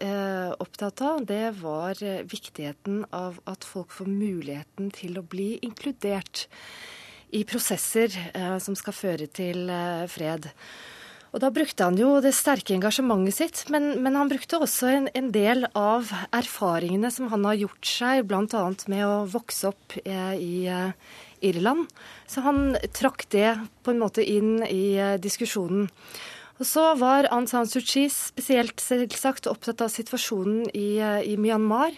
[0.02, 5.56] Eh, opptatt av, det var eh, viktigheten av at folk får muligheten til å bli
[5.66, 6.48] inkludert
[7.34, 9.70] i prosesser eh, som skal føre til
[10.10, 10.50] fred.
[11.34, 15.08] Og Da brukte han jo det sterke engasjementet sitt, men, men han brukte også en,
[15.18, 18.66] en, del av erfaringene som han har gjort seg, bl.a.
[18.94, 20.94] med å vokse opp eh, i eh,
[21.42, 21.90] Irland.
[22.30, 25.90] Så han trakk det på en måte inn i eh, diskusjonen.
[26.62, 31.98] Og så var Aung San Suu Kyi spesielt selvsagt opptatt av situasjonen i, i Myanmar.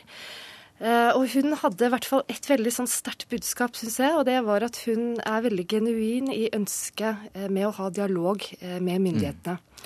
[0.83, 4.15] Eh, og hun hadde i hvert fall et veldig sånn sterkt budskap, syns jeg.
[4.17, 8.43] Og det var at hun er veldig genuin i ønsket eh, med å ha dialog
[8.59, 9.59] eh, med myndighetene.
[9.59, 9.85] Mm.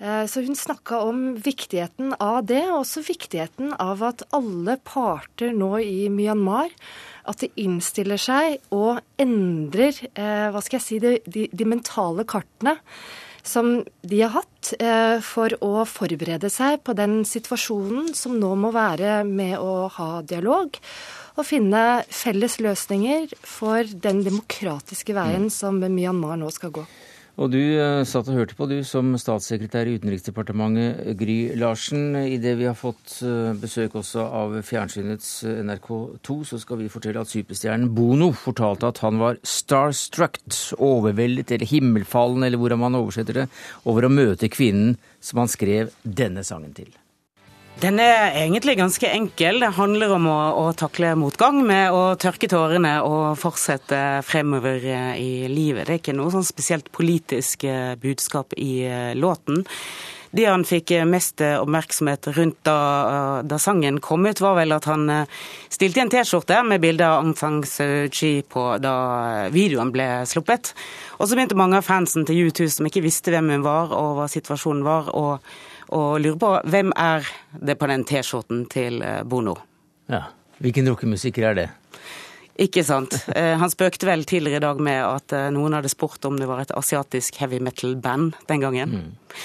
[0.00, 5.74] Så hun snakka om viktigheten av det, og også viktigheten av at alle parter nå
[5.84, 6.72] i Myanmar
[7.28, 12.78] at de innstiller seg og endrer hva skal jeg si, de, de, de mentale kartene
[13.42, 18.72] som de har hatt eh, for å forberede seg på den situasjonen som nå må
[18.74, 20.76] være med å ha dialog
[21.38, 25.54] og finne felles løsninger for den demokratiske veien mm.
[25.54, 26.84] som Myanmar nå skal gå.
[27.40, 32.12] Og du uh, satt og hørte på, du, som statssekretær i Utenriksdepartementet, Gry Larsen.
[32.20, 37.24] Idet vi har fått uh, besøk også av fjernsynets uh, NRK2, så skal vi fortelle
[37.24, 40.36] at superstjernen Bono fortalte at han var starstruck,
[40.76, 43.50] overveldet eller himmelfallen, eller hvordan man oversetter det,
[43.88, 46.92] over å møte kvinnen som han skrev denne sangen til.
[47.80, 49.62] Den er egentlig ganske enkel.
[49.62, 55.14] Det handler om å, å, takle motgang med å tørke tårene og fortsette fremover eh,
[55.16, 55.86] i livet.
[55.88, 59.64] Det er ikke noe sånn spesielt politisk eh, budskap i eh, låten.
[60.36, 62.76] Det han fikk mest oppmerksomhet rundt da,
[63.48, 65.08] da, sangen kom ut, var vel at han
[65.72, 68.92] stilte i en T-skjorte med bilde av Aung San Suu Kyi på da
[69.50, 70.70] videoen ble sluppet.
[71.16, 74.20] Og så begynte mange av fansen til U2 som ikke visste hvem hun var og
[74.20, 75.42] hva situasjonen var, og
[75.90, 77.26] og lurer på hvem er
[77.58, 79.56] det på den T-skjorten til eh, Bono?
[80.10, 80.28] Ja,
[80.60, 81.68] Hvilken rockemusiker er det?
[82.60, 83.16] Ikke sant.
[83.40, 86.48] Eh, han spøkte vel tidligere i dag med at eh, noen hadde spurt om det
[86.50, 88.96] var et asiatisk heavy metal-band den gangen.
[88.96, 89.36] Mm.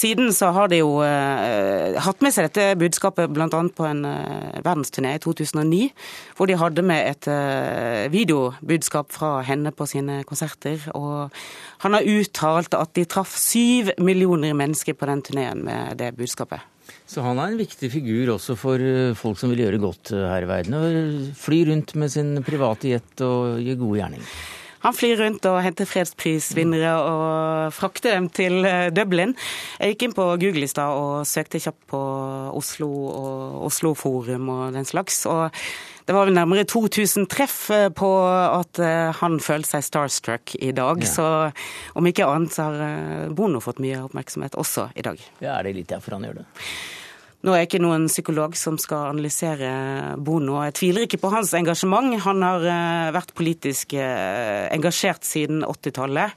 [0.00, 3.48] Siden så har de jo uh, hatt med seg dette budskapet bl.a.
[3.50, 5.90] på en uh, verdensturné i 2009,
[6.38, 10.86] hvor de hadde med et uh, videobudskap fra henne på sine konserter.
[10.96, 11.28] Og
[11.84, 16.64] han har uttalt at de traff syv millioner mennesker på den turneen med det budskapet.
[17.10, 18.82] Så han er en viktig figur også for
[19.18, 20.78] folk som vil gjøre godt her i verden.
[20.78, 24.32] Og fly rundt med sin private jet og gjøre gode gjerninger.
[24.80, 29.34] Han flyr rundt og henter fredsprisvinnere og frakter dem til eh, Dublin.
[29.76, 32.00] Jeg gikk inn på Google i stad og søkte kjapt på
[32.56, 35.26] Oslo og Oslo Forum og den slags.
[35.28, 35.50] og
[36.08, 40.72] det var vel nærmere 2000 treff eh, på at eh, han følte seg starstruck i
[40.72, 41.04] dag.
[41.04, 41.10] Ja.
[41.12, 41.26] Så
[41.94, 45.20] om ikke annet så har Bono fått mye oppmerksomhet også i dag.
[45.44, 46.48] Ja, Er det litt derfor han gjør det?
[47.40, 49.70] Nå er jeg ikke noen psykolog som skal analysere
[50.20, 50.58] Bono.
[50.66, 52.12] Jeg tviler ikke på hans engasjement.
[52.26, 56.36] Han har eh, vært politisk eh, engasjert siden 80-tallet.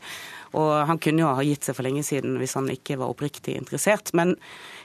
[0.54, 3.58] Og han kunne jo ha gitt seg for lenge siden hvis han ikke var oppriktig
[3.58, 4.14] interessert.
[4.18, 4.36] Men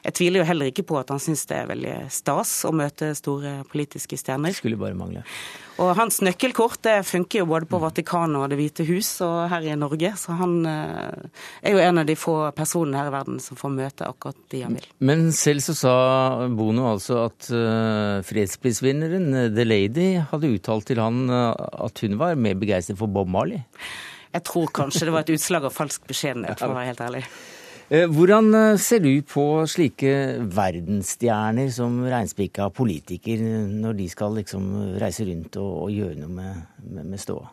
[0.04, 3.11] jeg tviler jo heller ikke på at han syns det er veldig stas å møte
[3.18, 4.54] store politiske stjerner.
[4.57, 5.24] Skulle bare mangle.
[5.78, 9.66] Og hans nøkkelkort det funker jo både på Vatikanet og Det hvite hus og her
[9.68, 10.11] i Norge.
[10.18, 13.74] Så han eh, er jo en av de få personene her i verden som får
[13.76, 14.88] møte akkurat de han vil.
[14.98, 15.94] Men selv så sa
[16.50, 22.59] Bono altså at uh, fredsprisvinneren The Lady hadde uttalt til han at hun var mer
[22.59, 23.62] begeistret for Bob Marley.
[24.34, 27.24] Jeg tror kanskje det var et utslag av falsk beskjedenhet, for å være helt ærlig.
[27.88, 30.10] Eh, hvordan eh, ser du på slike
[30.52, 34.66] verdensstjerner som reinspikka politiker, når de skal liksom
[35.00, 37.48] reise rundt og, og gjøre noe med, med, med ståa?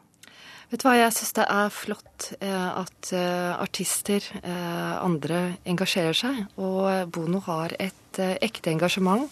[0.74, 3.14] Vet du hva, Jeg syns det er flott eh, at
[3.62, 6.42] artister, andre, engasjerer seg.
[6.60, 9.32] Og Bono har et ekte engasjement.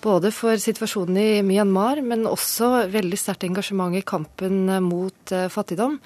[0.00, 5.98] Både for situasjonen i Myanmar, men også veldig sterkt engasjement i kampen mot fattigdom.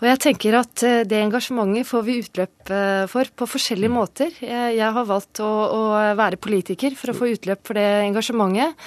[0.00, 4.34] Og jeg tenker at eh, det engasjementet får vi utløp eh, for på forskjellige måter.
[4.40, 5.80] Jeg har valgt å, å
[6.16, 8.78] være politiker for å få utløp for det engasjementet.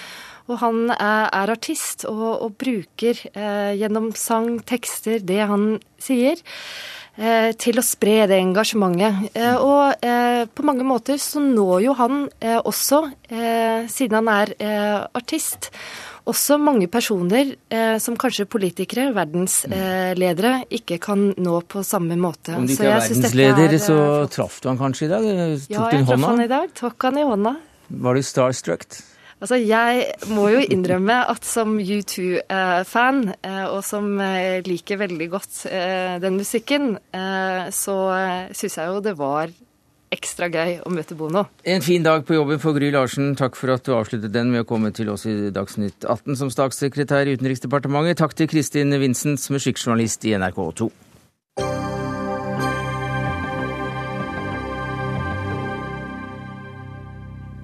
[0.51, 6.41] Og han er, er artist og, og bruker eh, gjennom sang, tekster, det han sier,
[7.15, 9.29] eh, til å spre det engasjementet.
[9.39, 13.05] Eh, og eh, på mange måter så når jo han også,
[13.93, 14.51] siden han er
[15.15, 15.71] artist,
[16.29, 22.55] også mange personer eh, som kanskje politikere, verdensledere, eh, ikke kan nå på samme måte.
[22.57, 25.25] Om de ikke er verdensleder, så eh, traff du han kanskje i dag?
[25.27, 26.77] Tok ja, jeg traff han i dag.
[26.79, 27.57] Tok han i hånda.
[28.07, 28.87] Var du starstruck?
[29.43, 34.15] Altså, Jeg må jo innrømme at som U2-fan, eh, og som
[34.63, 35.65] liker veldig godt
[36.23, 36.93] den musikken,
[37.75, 37.97] så
[38.55, 39.51] syns jeg jo det var
[40.13, 41.45] ekstra gøy å møte Bono.
[41.65, 43.33] En fin dag på jobben for Gry Larsen.
[43.39, 46.51] Takk for at du avsluttet den med å komme til oss i Dagsnytt 18 som
[46.53, 48.21] statssekretær i Utenriksdepartementet.
[48.21, 50.91] Takk til Kristin Vincent, musikkjournalist i NRK2.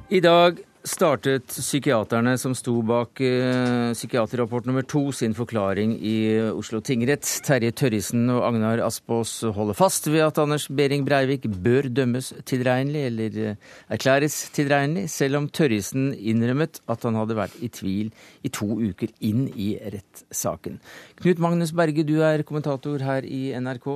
[0.10, 6.15] I dag startet psykiaterne som sto bak uh, psykiaterrapport nummer to sin forklaring i
[6.54, 7.28] Oslo tingrett.
[7.46, 13.06] Terje Tørrisen og Agnar Aspås holder fast ved at Anders Behring Breivik bør dømmes tilregnelig,
[13.10, 18.12] eller uh, erklæres tilregnelig, selv om Tørrisen innrømmet at han hadde vært i tvil
[18.44, 20.80] i to uker inn i rettssaken.
[21.20, 23.96] Knut Magnus Berge, du er kommentator her i NRK.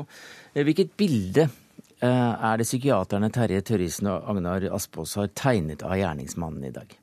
[0.53, 1.62] Eh, hvilket bilde Eh,
[2.09, 6.97] er det psykiaterne Terje Tørrisen og Agnar Aspås har tegnet av gjerningsmannen i dag?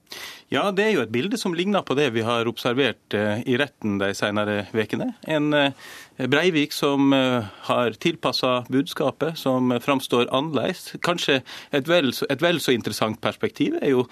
[0.50, 3.54] Ja, det er jo et bilde som ligner på det vi har observert eh, i
[3.60, 5.12] retten de senere ukene.
[5.30, 5.76] En eh,
[6.28, 10.94] Breivik som eh, har tilpassa budskapet, som framstår annerledes.
[11.02, 14.06] Kanskje et vel, et vel, så interessant perspektiv er jo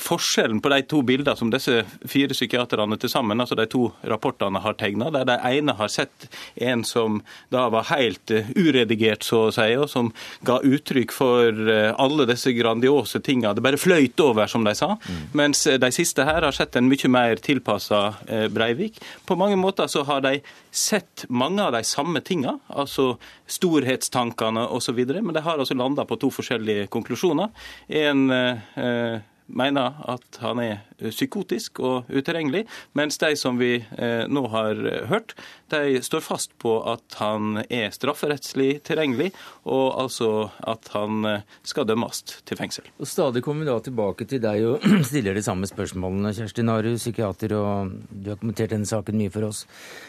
[0.00, 4.60] forskjellen på de to bildene som disse fire psykiaterne til sammen, altså de to rapportene,
[4.60, 5.10] har tegna.
[5.14, 7.20] Der de ene har sett en som
[7.52, 10.12] da var helt uredigert, så å si, og som
[10.46, 13.54] ga uttrykk for alle disse grandiose tingene.
[13.56, 14.94] Det bare fløyt over, som de sa.
[15.00, 15.22] Mm.
[15.40, 19.00] Mens de siste her har sett en mye mer tilpassa eh, Breivik.
[19.26, 20.38] På mange måter så har de
[20.70, 23.14] sett mange av de samme tinga, altså
[23.50, 27.50] storhetstankene osv., men de har altså landa på to forskjellige konklusjoner.
[27.88, 29.18] En eh,
[29.56, 32.64] mener at han er psykotisk og utilregnelig,
[32.98, 35.34] mens de som vi eh, nå har hørt,
[35.72, 39.30] de står fast på at han er strafferettslig tilregnelig,
[39.64, 40.30] og altså
[40.68, 42.90] at han eh, skal dømmes til fengsel.
[43.00, 46.92] Og Stadig kommer vi da tilbake til deg og stiller de samme spørsmålene, Kjersti Naru,
[46.96, 49.64] psykiater, og du har kommentert denne saken mye for oss.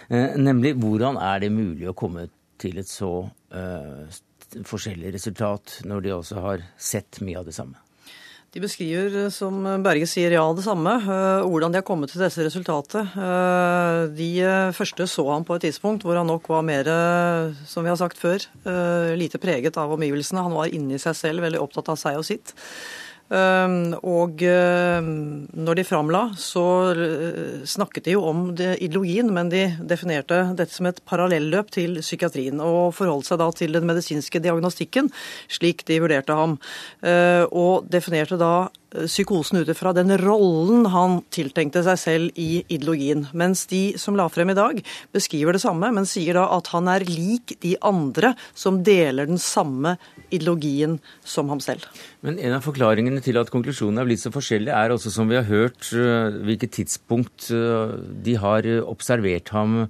[0.09, 2.27] Eh, nemlig hvordan er det mulig å komme
[2.61, 4.19] til et så uh,
[4.67, 7.79] forskjellig resultat, når de også har sett mye av det samme?
[8.51, 10.91] De beskriver, eh, som Berge sier, ja det samme.
[10.99, 13.13] Eh, hvordan de har kommet til dette resultatet.
[13.15, 14.31] Eh, de
[14.75, 16.83] første så han på et tidspunkt hvor han nok var mer,
[17.65, 18.43] som vi har sagt før,
[19.15, 20.43] lite preget av omgivelsene.
[20.43, 22.51] Han var inni seg selv, veldig opptatt av seg og sitt.
[23.31, 25.11] Ehm, og ehm,
[25.55, 30.89] når de framla, så eh, snakket de jo om ideologien, men de definerte dette som
[30.89, 32.59] et parallelløp til psykiatrien.
[32.59, 35.11] Og forholdt seg da til den medisinske diagnostikken,
[35.51, 36.57] slik de vurderte ham.
[37.07, 43.25] Eh, og definerte da psykosen ut ifra den rollen han tiltenkte seg selv i ideologien.
[43.37, 44.81] Mens de som la frem i dag,
[45.15, 49.39] beskriver det samme, men sier da at han er lik de andre som deler den
[49.41, 49.95] samme
[50.29, 51.87] ideologien som ham selv.
[52.25, 55.39] Men en av forklaringene til at konklusjonene er blitt så forskjellige, er også, som vi
[55.39, 59.85] har hørt, eh, hvilket tidspunkt eh, de har observert ham,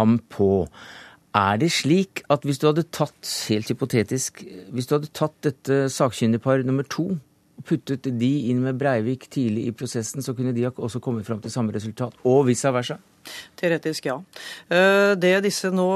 [0.00, 0.66] ham på.
[1.36, 3.20] Er det slik at hvis du hadde tatt,
[3.52, 4.40] helt hypotetisk,
[4.72, 7.12] hvis du hadde tatt dette sakkyndigpar nummer to
[7.66, 11.52] puttet de inn med Breivik tidlig i prosessen, så kunne de også kommet fram til
[11.52, 12.98] samme resultat, og vice versa?
[13.58, 14.14] Teoretisk, ja.
[14.70, 15.88] Eh, det disse nå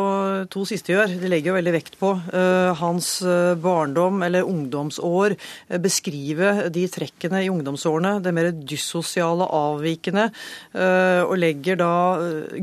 [0.50, 5.36] to siste gjør, de legger jo veldig vekt på eh, hans eh, barndom eller ungdomsår,
[5.82, 10.28] beskrive de trekkene i ungdomsårene, det mer dyssosiale, avvikende,
[10.72, 11.92] og legger da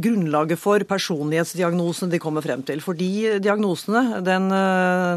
[0.02, 2.82] grunnlaget for personlighetsdiagnosene de kommer frem til.
[2.84, 4.48] For de diagnosene, den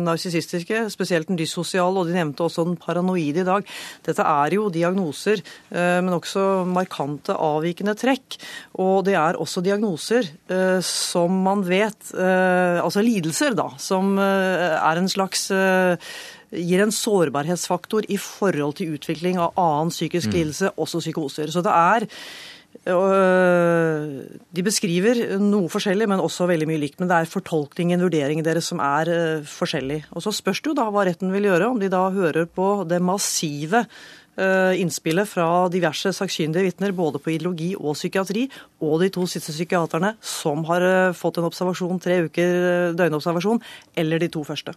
[0.04, 3.66] narsissistiske, spesielt den dyssosiale, og de nevnte også den paranoide i dag,
[4.06, 8.38] dette er jo diagnoser, men også markante avvikende trekk.
[8.82, 14.76] Og det er også diagnoser eh, som man vet eh, Altså lidelser, da, som eh,
[14.78, 15.50] er en slags
[16.52, 20.34] gir en sårbarhetsfaktor i forhold til utvikling av annen psykisk mm.
[20.36, 21.52] lidelse, også psykoser.
[21.52, 22.08] Så det er
[22.82, 26.98] de beskriver noe forskjellig, men også veldig mye likt.
[27.00, 30.00] Men det er fortolkningen, vurderingen deres, som er forskjellig.
[30.16, 32.70] Og så spørs det jo da hva retten vil gjøre, om de da hører på
[32.88, 33.84] det massive
[34.36, 38.46] innspillet fra diverse sakkyndige vitner både på ideologi og psykiatri,
[38.80, 43.60] og de to siste psykiaterne som har eh, fått en observasjon, tre uker døgnobservasjon,
[43.96, 44.76] eller de to første.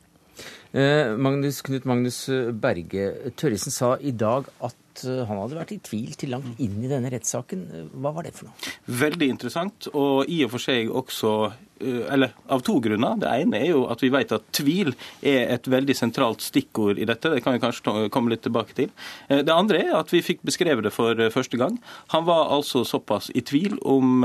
[0.76, 2.18] Magnus, Knut Magnus
[2.60, 3.06] Berge,
[3.40, 7.08] Tørresen sa i dag at han hadde vært i tvil til langt inn i denne
[7.14, 7.62] rettssaken.
[7.96, 8.74] Hva var det for noe?
[9.04, 13.16] Veldig interessant, og i og for seg også Eh, eller av to grunner.
[13.20, 14.94] Det ene er jo at vi vet at tvil
[15.26, 17.32] er et veldig sentralt stikkord i dette.
[17.34, 18.92] Det kan vi kanskje komme litt tilbake til.
[19.28, 21.78] Eh, det andre er at vi fikk beskrevet det for eh, første gang.
[22.16, 24.24] Han var altså såpass i tvil om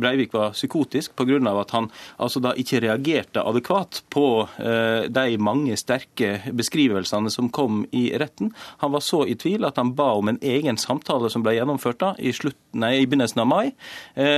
[0.00, 1.38] Breivik var psykotisk pga.
[1.60, 8.10] at han altså da ikke reagerte adekvat på de mange sterke beskrivelsene som kom i
[8.18, 8.52] retten.
[8.78, 12.00] Han var så i tvil at han ba om en egen samtale som ble gjennomført
[12.00, 13.72] da i, slutt, nei, i begynnelsen av mai,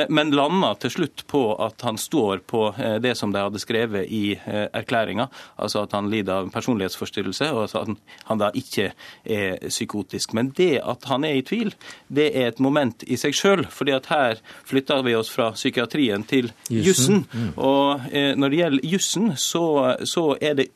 [0.09, 3.61] men landa til slutt på at han står står på eh, det som de hadde
[3.61, 7.97] skrevet i eh, erklæringa, altså at han lider av personlighetsforstyrrelse, og at
[8.28, 8.93] han da ikke
[9.24, 10.33] er psykotisk.
[10.35, 11.74] Men det at han er i tvil,
[12.09, 13.66] det er et moment i seg sjøl.
[13.70, 17.26] fordi at her flytter vi oss fra psykiatrien til jussen.
[17.33, 17.53] Mm.
[17.57, 20.70] Og eh, når det gjelder jussen, så, så er det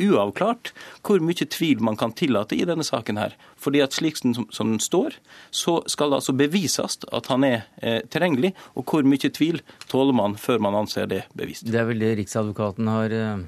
[0.00, 0.72] uavklart
[1.04, 3.18] hvor mye tvil man kan tillate i denne saken.
[3.18, 3.36] her.
[3.56, 5.18] Fordi at Slik som, den står,
[5.50, 8.54] så skal det altså bevises at han er eh, tilgjengelig.
[8.74, 11.66] Og hvor mye tvil tåler man før man anser det bevist.
[11.66, 13.44] Det er vel det Riksadvokaten har eh,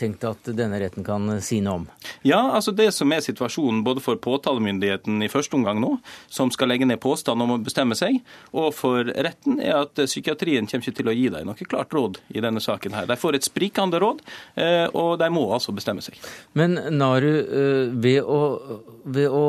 [0.00, 1.86] tenkt at denne retten kan si noe om?
[2.26, 5.96] Ja, altså det som er situasjonen både for påtalemyndigheten i første omgang nå,
[6.32, 8.20] som skal legge ned påstand om å bestemme seg,
[8.56, 12.20] og for retten, er at psykiatrien kommer ikke til å gi dem noe klart råd
[12.34, 12.94] i denne saken.
[12.96, 13.06] her.
[13.06, 14.22] De får et sprikende råd,
[14.56, 16.18] eh, og de må altså bestemme seg.
[16.54, 18.40] Men Naru, eh, ved å,
[19.04, 19.44] ved å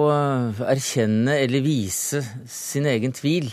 [0.68, 3.52] erkjenne eller vise sin egen tvil,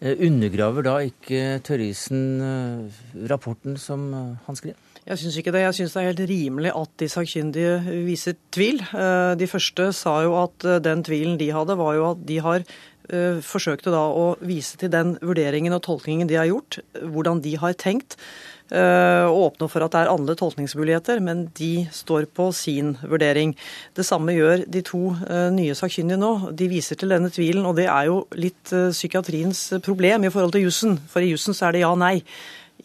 [0.00, 2.90] eh, undergraver da ikke Tørrisen
[3.28, 4.12] rapporten som
[4.46, 4.87] han skrev?
[5.08, 5.62] Jeg syns ikke det.
[5.62, 8.82] Jeg syns det er helt rimelig at de sakkyndige viser tvil.
[8.92, 12.36] Eh, de første sa jo at eh, den tvilen de hadde, var jo at de
[12.44, 17.40] har eh, forsøkte da å vise til den vurderingen og tolkningen de har gjort, hvordan
[17.40, 18.20] de har tenkt.
[18.68, 23.54] Og åpne for at det er andre tolkningsmuligheter, men de står på sin vurdering.
[23.96, 25.14] Det samme gjør de to
[25.56, 26.34] nye sakkyndige nå.
[26.52, 30.66] De viser til denne tvilen, og det er jo litt psykiatriens problem i forhold til
[30.66, 30.98] jussen.
[31.08, 32.18] For i jussen så er det ja-nei.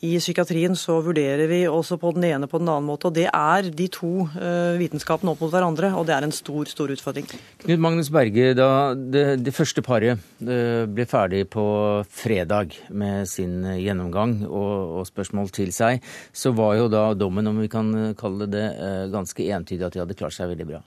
[0.04, 3.08] I psykiatrien så vurderer vi også på den ene på den annen måte.
[3.08, 6.68] og Det er de to uh, vitenskapene opp mot hverandre, og det er en stor
[6.68, 7.30] stor utfordring.
[7.64, 11.66] Knut Magnus Berge, da det, det første paret uh, ble ferdig på
[12.12, 16.04] fredag med sin gjennomgang og, og, spørsmål til seg,
[16.36, 18.66] så var jo da dommen, om vi kan kalle det
[19.14, 20.84] ganske entydig at de hadde klart seg veldig bra.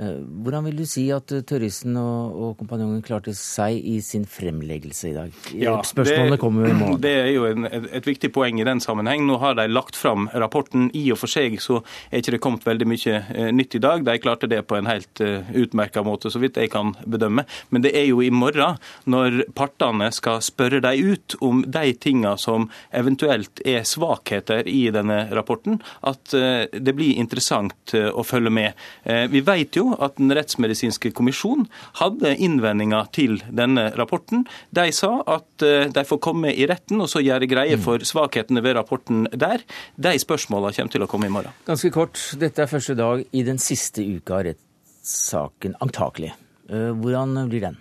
[0.00, 4.24] Eh, hvordan vil du si at eh, Tørrisen og, og kompanjongen klarte seg i sin
[4.28, 5.34] fremleggelse i dag?
[5.52, 7.00] Ja, Spørsmålene det, kommer i morgen.
[7.04, 9.26] Det er jo en, et, viktig poeng i den sammenheng.
[9.28, 10.88] Nå har de lagt fram rapporten.
[10.96, 14.06] I og for seg så er ikke det kommet veldig mye eh, nytt i dag.
[14.06, 17.44] De klarte det på en helt utmerka måte, så vidt jeg kan bedømme.
[17.68, 18.78] Men det er jo i morgen,
[19.10, 25.22] når partene skal spørre dem ut om de tinga som eventuelt er svakheter i denne
[25.34, 28.84] rapporten, at det blir interessant å følge med.
[29.32, 31.66] vi vet jo at Den rettsmedisinske kommisjon
[32.00, 34.44] hadde innvendinger til denne rapporten.
[34.76, 37.84] De sa at eh, de får komme i retten og så gjøre greie mm.
[37.84, 39.64] for svakhetene ved rapporten der.
[39.96, 41.56] De spørsmålene kommer til å komme i morgen.
[41.68, 46.34] Ganske kort, dette er første dag i den siste uka av rettssaken, antakelig.
[46.70, 47.80] Eh, hvordan blir den?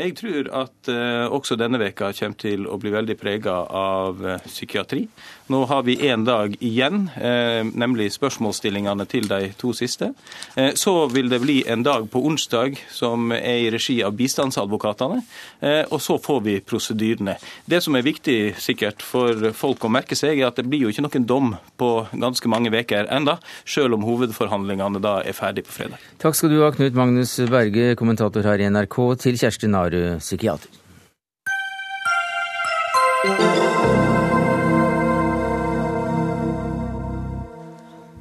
[0.00, 4.38] Jeg tror at uh, også denne veka kommer til å bli veldig prega av uh,
[4.46, 5.02] psykiatri.
[5.52, 10.12] Nå har vi én dag igjen, uh, nemlig spørsmålsstillingene til de to siste.
[10.74, 15.20] så vil det bli en dag på onsdag som er i regi av bistandsadvokatene.
[15.90, 17.36] og så får vi prosedyrene.
[17.66, 20.92] Det som er viktig sikkert for folk å merke seg, er at det blir jo
[20.92, 25.76] ikke noen dom på ganske mange veker enda, selv om hovedforhandlingene da er ferdig på
[25.76, 25.98] fredag.
[26.22, 30.20] Takk skal du ha, Knut Magnus Berge, kommentator her i NRK, til Kjersti Nare Narud,
[30.20, 30.70] psykiater.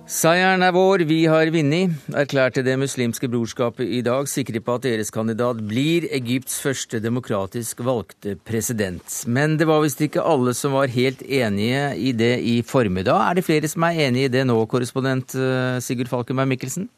[0.09, 4.87] Seieren er vår, vi har vunnet, erklærte Det muslimske brorskapet i dag, sikre på at
[4.87, 9.05] deres kandidat blir Egypts første demokratisk valgte president.
[9.27, 13.21] Men det var visst ikke alle som var helt enige i det i formiddag.
[13.29, 16.89] Er det flere som er enige i det nå, korrespondent eh, Sigurd Falkenberg Mikkelsen?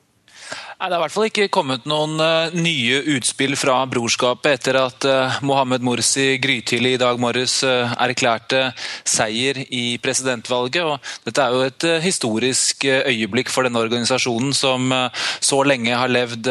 [0.81, 4.79] Nei, Det har i hvert fall ikke kommet noen uh, nye utspill fra brorskapet etter
[4.79, 8.63] at uh, Mohammed Morsi grytidlig i dag morges uh, erklærte
[9.05, 10.81] seier i presidentvalget.
[10.81, 14.89] og Dette er jo et historisk øyeblikk for denne organisasjonen som
[15.41, 16.47] så lenge har levd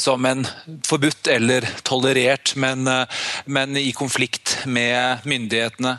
[0.00, 0.44] som en
[0.86, 2.86] forbudt eller tolerert, men,
[3.46, 5.94] men i konflikt med myndighetene.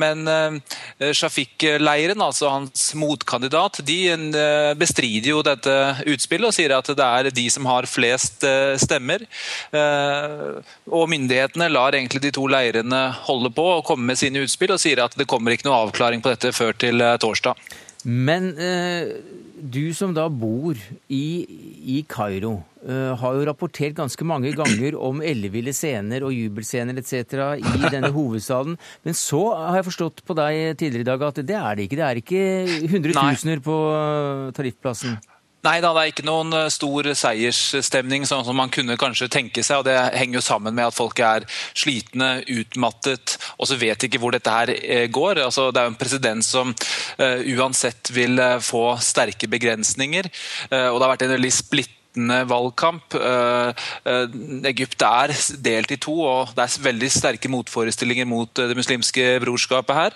[0.00, 0.60] Men
[1.00, 5.76] Shafiq-leiren, altså hans motkandidat, de bestrider jo dette
[6.06, 8.44] utspillet utspillet og sier at det er de som har flest
[8.82, 9.24] stemmer.
[10.90, 14.82] Og myndighetene lar egentlig de to leirene holde på og komme med sine utspill og
[14.82, 17.58] sier at det kommer ikke noe avklaring på dette før til torsdag.
[18.06, 19.16] Men eh,
[19.58, 20.78] du som da bor
[21.10, 21.26] i,
[21.96, 27.34] i Kairo, eh, har jo rapportert ganske mange ganger om elleville scener og jubelscener etc.
[27.58, 28.76] i denne hovedstaden.
[29.02, 31.98] Men så har jeg forstått på deg tidligere i dag at det er det ikke.
[31.98, 35.18] Det er ikke hundretusener på eh, Tariffplassen.
[35.66, 39.64] Nei da, det er ikke noen eh, stor seiersstemning sånn som man kunne kanskje tenke
[39.66, 39.80] seg.
[39.80, 44.20] og Det henger jo sammen med at folk er slitne, utmattet og så vet ikke
[44.22, 45.42] hvor dette her eh, går.
[45.42, 50.28] Altså, det er jo en president som uh, uansett vil få sterke begrensninger.
[50.70, 53.14] Uh, og det har vært en veldig splitt splittende valgkamp.
[53.14, 53.68] Eh,
[54.04, 54.28] eh,
[54.70, 59.40] Egypt er delt i to, og det er veldig sterke motforestillinger mot eh, det muslimske
[59.40, 60.12] brorskapet her.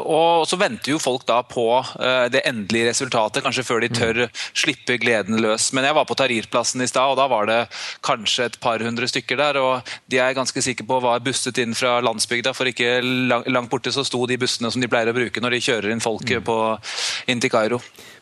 [0.00, 1.82] Og så venter jo folk da på
[2.30, 4.20] det endelige resultatet, kanskje før de tør
[4.54, 5.70] slippe gleden løs.
[5.72, 7.60] Men jeg var på Tahrir-plassen i stad, og da var det
[8.02, 9.60] kanskje et par hundre stykker der.
[9.60, 13.00] Og de er ganske sikre på var busset inn fra landsbygda, for ikke
[13.48, 16.04] langt borte så sto de bussene som de pleier å bruke når de kjører inn
[16.04, 16.60] folk på,
[17.30, 17.80] inn til Kairo.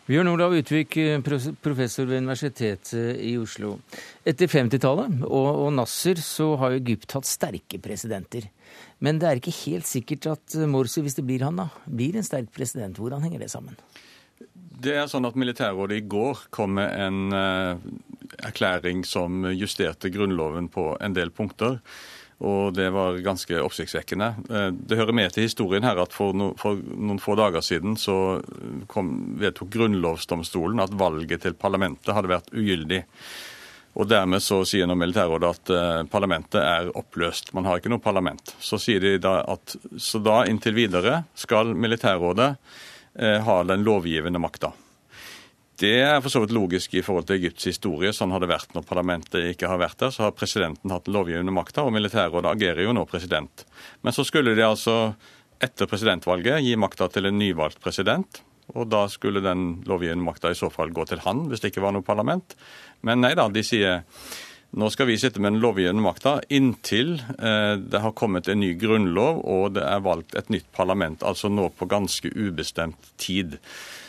[0.08, 3.74] Bjørn Olav Utvik, eh, professor ved Universitetet i Oslo.
[4.24, 8.46] Etter 50-tallet og, og, Nasser så har Egypt hatt sterke presidenter.
[9.04, 12.24] Men det er ikke helt sikkert at Morsi, hvis det blir han, da, blir en
[12.24, 12.96] sterk president.
[12.96, 13.76] Hvordan henger det sammen?
[14.80, 17.76] Det er sånn at Militærrådet i går kom med en uh,
[18.48, 21.82] erklæring som justerte Grunnloven på en del punkter.
[22.38, 24.28] Og det var ganske oppsiktsvekkende.
[24.50, 27.98] Eh, det hører med til historien her at for, no, for noen få dager siden
[27.98, 28.38] så
[28.90, 29.10] kom,
[29.40, 33.02] vedtok grunnlovsdomstolen at valget til parlamentet hadde vært ugyldig.
[33.98, 37.50] Og Dermed så sier nå Militærrådet at uh, parlamentet er oppløst.
[37.56, 38.52] Man har ikke noe parlament.
[38.62, 42.52] Så sier de da at så da inntil videre skal Militærrådet
[43.18, 44.70] eh, ha den lovgivende makta.
[45.78, 48.10] Det er for så vidt logisk i forhold til Egypts historie.
[48.14, 50.10] Sånn har det vært når parlamentet ikke har vært der.
[50.10, 53.62] Så har presidenten hatt lovgivende makta, og militærrådet agerer jo nå president.
[54.02, 54.96] Men så skulle de altså
[55.62, 58.42] etter presidentvalget gi makta til en nyvalgt president.
[58.74, 61.86] Og da skulle den lovgivende makta i så fall gå til han, hvis det ikke
[61.86, 62.58] var noe parlament.
[63.06, 64.02] Men nei da, de sier
[64.76, 68.74] nå skal vi sitte med den lovgivende makta inntil eh, det har kommet en ny
[68.76, 73.56] grunnlov og det er valgt et nytt parlament, altså nå på ganske ubestemt tid.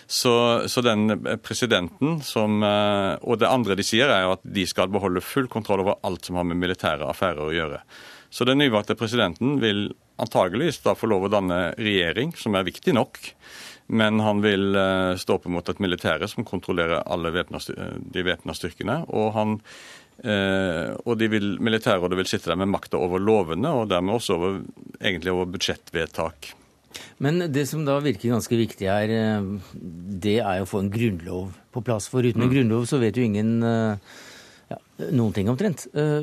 [0.09, 1.11] Så, så, den
[1.45, 5.45] presidenten som eh, Og det andre de sier, er jo at de skal beholde full
[5.51, 7.83] kontroll over alt som har med militære affærer å gjøre.
[8.33, 12.95] Så den nyvalgte presidenten vil antageligvis da få lov å danne regjering, som er viktig
[12.97, 13.21] nok.
[13.93, 18.99] Men han vil eh, stå opp mot et militære som kontrollerer alle de væpna styrkene.
[19.13, 19.55] Og, han,
[20.25, 24.37] eh, og de vil, militærrådet vil sitte der med makta over lovene, og dermed også
[24.41, 24.61] over,
[25.01, 26.55] egentlig over budsjettvedtak.
[27.23, 29.49] Men det som da virker ganske viktig her, eh,
[30.23, 32.09] det er å få en grunnlov på plass.
[32.11, 32.55] For uten en mm.
[32.55, 34.17] grunnlov så vet jo ingen eh,
[34.69, 34.77] ja,
[35.15, 35.87] noen ting omtrent.
[35.97, 36.19] Eh,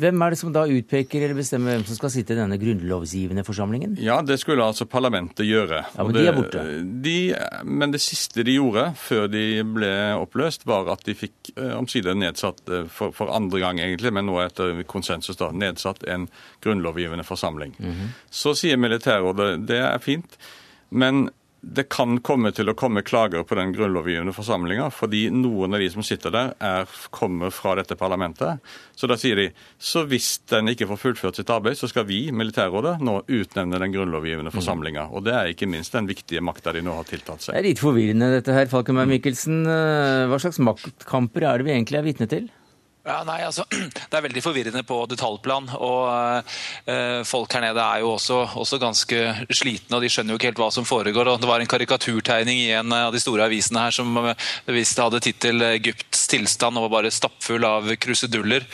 [0.00, 3.44] hvem er det som da utpeker eller bestemmer hvem som skal sitte i denne grunnlovsgivende
[3.44, 3.98] forsamlingen?
[4.00, 5.82] Ja, Det skulle altså parlamentet gjøre.
[5.96, 6.62] Ja, Men de er borte?
[7.04, 7.16] De,
[7.64, 12.16] men det siste de gjorde før de ble oppløst, var at de fikk eh, omsider
[12.16, 16.28] nedsatt, eh, for, for, andre gang egentlig, men nå etter konsensus, da, nedsatt en
[16.64, 17.76] grunnlovgivende forsamling.
[17.78, 18.16] Mm -hmm.
[18.30, 20.38] Så sier militærrådet det er fint,
[20.90, 21.28] men
[21.60, 25.90] det kan komme til å komme klager på den grunnlovgivende forsamlinga, fordi noen av de
[25.92, 28.62] som sitter der, er, kommer fra dette parlamentet.
[28.96, 32.22] Så da sier de så hvis den ikke får fullført sitt arbeid, så skal vi,
[32.32, 35.10] Militærrådet, nå utnevne den grunnlovgivende forsamlinga.
[35.12, 37.54] Og det er ikke minst den viktige makta de nå har tiltatt seg.
[37.54, 39.60] Det er litt forvirrende dette her, Falkenberg Mikkelsen.
[39.66, 42.48] Hva slags maktkamper er det vi egentlig er vitne til?
[43.00, 43.64] Ja, nei, altså,
[44.10, 45.70] Det er veldig forvirrende på detaljplan.
[45.80, 46.44] og
[46.84, 49.20] uh, Folk her nede er jo også, også, ganske
[49.56, 51.30] slitne, og de skjønner jo ikke helt hva som foregår.
[51.32, 54.46] og Det var en karikaturtegning i en av de store avisene her som eh,
[54.76, 58.68] visst hadde tittel 'Egypts tilstand' og var bare stappfull av kruseduller.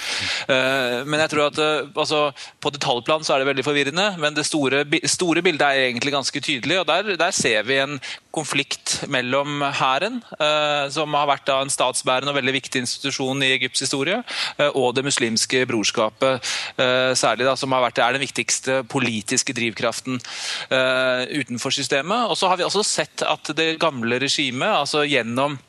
[0.50, 1.62] Uh, men jeg tror at
[1.94, 2.26] altså,
[2.60, 6.42] på detaljplan så er det veldig forvirrende, men det store, store bildet er egentlig ganske
[6.42, 6.80] tydelig.
[6.80, 8.00] og Der, der ser vi en
[8.36, 10.20] konflikt mellom hæren,
[10.92, 14.20] som har vært en statsbærende og veldig viktig institusjon i Egypts historie,
[14.56, 16.40] Eh, og det muslimske brorskapet,
[16.78, 20.20] eh, særlig da, som har vært, er den viktigste politiske drivkraften
[20.70, 22.30] eh, utenfor systemet.
[22.30, 25.65] Og så har vi også sett at det gamle regimet, altså gjennom Eh,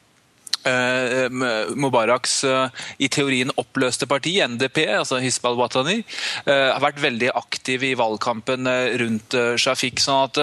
[1.77, 5.99] Mubaraks eh, i teorien oppløste parti, NDP, altså Hisbal Watani,
[6.45, 8.69] eh, har vært veldig aktiv i valgkampen
[9.01, 10.01] rundt Shafik.
[10.01, 10.39] sånn at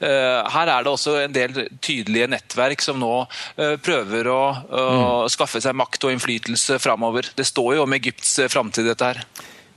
[0.00, 3.12] her er det også en del tydelige nettverk som nå
[3.84, 4.84] prøver å, å
[5.24, 5.30] mm.
[5.32, 7.30] skaffe seg makt og innflytelse framover.
[7.36, 9.22] Det står jo om Egypts framtid, dette her.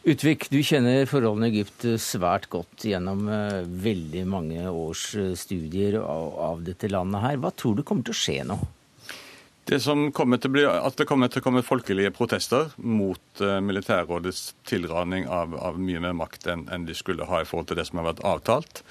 [0.03, 3.25] Utvik, du kjenner forholdene i Egypt svært godt gjennom
[3.83, 7.43] veldig mange års studier av dette landet her.
[7.43, 8.59] Hva tror du kommer til å skje nå?
[9.66, 13.41] Det som kommer til å bli, at det kommer til å komme folkelige protester mot
[13.41, 17.70] uh, militærrådets tilraning av, av, mye mer makt enn, enn de skulle ha i forhold
[17.72, 18.84] til det som har vært avtalt.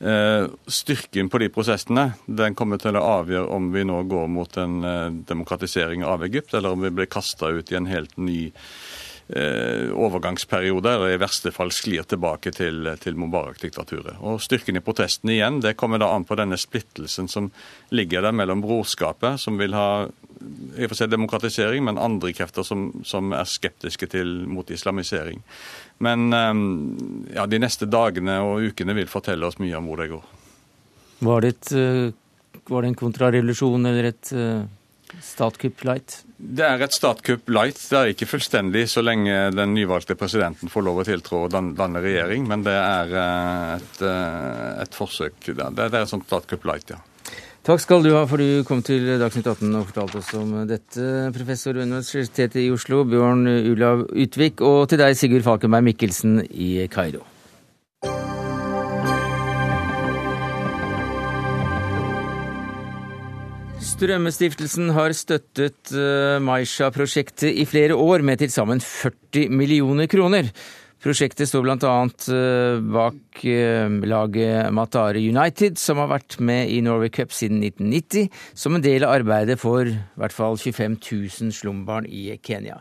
[0.00, 4.58] Uh, styrken på de prosessene den kommer til å avgjøre om vi nå går mot
[4.58, 8.48] en uh, demokratisering av Egypt, eller om vi blir kasta ut i en helt ny
[9.32, 14.16] Eh, overgangsperiode, eller i verste fall sklir tilbake til, til Mubarak-diktaturet.
[14.26, 17.46] Og Styrken i protestene igjen, det kommer da an på denne splittelsen som
[17.94, 22.88] ligger der mellom brorskapet, som vil ha i og for demokratisering, men andre krefter som,
[23.06, 25.44] som er skeptiske til, mot islamisering.
[26.02, 26.64] Men eh,
[27.36, 30.26] ja, de neste dagene og ukene vil fortelle oss mye om hvor det går.
[31.28, 34.34] Var det, et, eh, var det en kontrarevolusjon eller et
[35.22, 36.20] Statkupp light?
[36.40, 37.78] Det er et statskupp light.
[37.90, 42.00] Det er ikke fullstendig så lenge den nyvalgte presidenten får lov å tiltrå og danne
[42.00, 45.36] regjering, men det er eh, et, eh, et forsøk.
[45.52, 47.00] Det er et sånt statskupp light, ja.
[47.60, 51.04] Takk skal du ha for du kom til Dagsnytt 18 og fortalte oss om dette,
[51.36, 56.72] professor ved Universitetet i Oslo, Bjørn Ulav Utvik, og til deg, Sigurd Falkenberg Mikkelsen i
[56.88, 57.20] Kairo.
[64.00, 70.48] Strømmestiftelsen har støttet uh, Maisha-prosjektet i flere år med til sammen 40 millioner kroner.
[71.04, 71.90] Prosjektet står bl.a.
[72.32, 78.32] Uh, bak uh, laget Matare United, som har vært med i Norway Cup siden 1990,
[78.56, 82.80] som en del av arbeidet for i hvert fall 25 000 slumbarn i Kenya.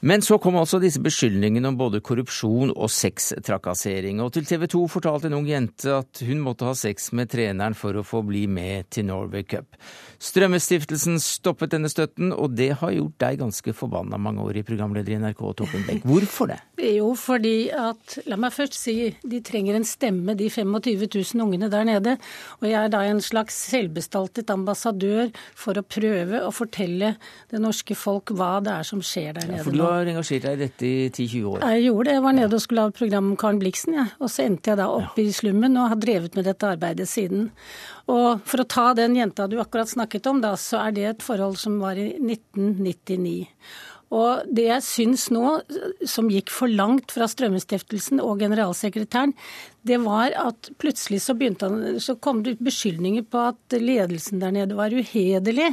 [0.00, 4.86] Men så kom altså disse beskyldningene om både korrupsjon og sextrakassering, og til TV 2
[4.88, 8.46] fortalte en ung jente at hun måtte ha sex med treneren for å få bli
[8.48, 9.76] med til Norway Cup.
[10.20, 15.18] Strømmestiftelsen stoppet denne støtten, og det har gjort deg ganske forbanna mange år i programleder
[15.18, 16.08] i NRK, Toppen Beck.
[16.08, 16.58] Hvorfor det?
[16.80, 21.68] Jo, fordi at La meg først si de trenger en stemme, de 25 000 ungene
[21.72, 22.16] der nede.
[22.60, 27.14] Og jeg er da en slags selvbestaltet ambassadør for å prøve å fortelle
[27.52, 30.46] det norske folk hva det er som skjer der nede ja, For du har engasjert
[30.46, 31.64] deg i dette i 10-20 år?
[31.64, 32.14] Jeg gjorde det.
[32.16, 34.08] Jeg var nede og skulle ha program om Karen Blixen, jeg.
[34.08, 34.18] Ja.
[34.22, 35.26] Og så endte jeg da opp ja.
[35.26, 37.50] i slummen og har drevet med dette arbeidet siden.
[38.10, 41.24] Og for å ta den jenta du akkurat snakket om, da, så er det et
[41.26, 43.38] forhold som var i 1999.
[44.10, 45.60] Og det jeg syns nå,
[46.08, 49.36] som gikk for langt fra Strømmestiftelsen og generalsekretæren,
[49.86, 54.52] det var at plutselig så, han, så kom det ut beskyldninger på at ledelsen der
[54.52, 55.70] nede var uhederlig.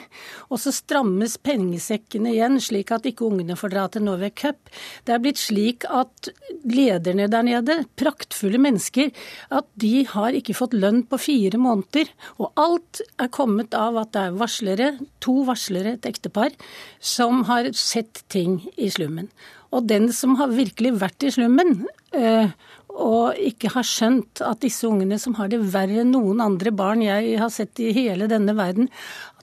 [0.48, 4.72] Og så strammes pengesekkene igjen, slik at ikke ungene får dra til Norway Cup.
[5.04, 6.32] Det er blitt slik at
[6.64, 9.12] lederne der nede, praktfulle mennesker,
[9.52, 12.08] at de har ikke fått lønn på fire måneder.
[12.40, 14.90] Og alt er kommet av at det er varslere,
[15.24, 16.56] to varslere, et ektepar,
[17.04, 19.28] som har sett ting i slummen.
[19.76, 22.52] Og den som har virkelig vært i slummen, øh,
[22.98, 27.04] og ikke har skjønt at disse ungene som har det verre enn noen andre barn
[27.06, 28.90] jeg har sett i hele denne verden,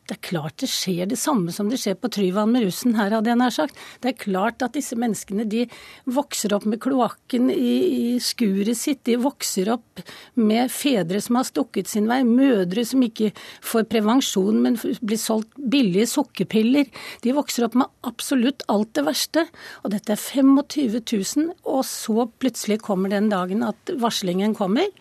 [0.04, 3.14] det er klart det skjer det samme som det skjer på Tryvann med russen her,
[3.16, 3.78] hadde jeg nær sagt.
[4.04, 5.62] Det er klart at disse menneskene de
[6.04, 7.72] vokser opp med kloakken i,
[8.12, 9.00] i skuret sitt.
[9.08, 10.02] De vokser opp
[10.36, 13.30] med fedre som har stukket sin vei, mødre som ikke
[13.64, 16.90] får prevensjon, men blir solgt billige sukkerpiller.
[17.24, 19.46] De vokser opp med absolutt alt det verste.
[19.84, 24.92] Og dette er 25 000, og så plutselig kommer den dagen at varslingen kommer.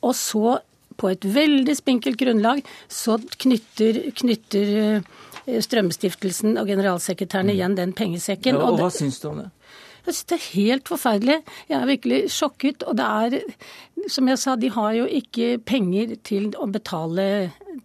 [0.00, 0.56] Og så
[1.00, 8.56] på et veldig spinkelt grunnlag så knytter, knytter eh, Strømstiftelsen og generalsekretæren igjen den pengesekken.
[8.58, 9.50] Ja, og hva syns du om det?
[10.06, 11.36] Jeg synes det er helt forferdelig.
[11.70, 12.82] Jeg er virkelig sjokket.
[12.86, 13.36] Og det er,
[14.10, 17.26] som jeg sa, de har jo ikke penger til å betale,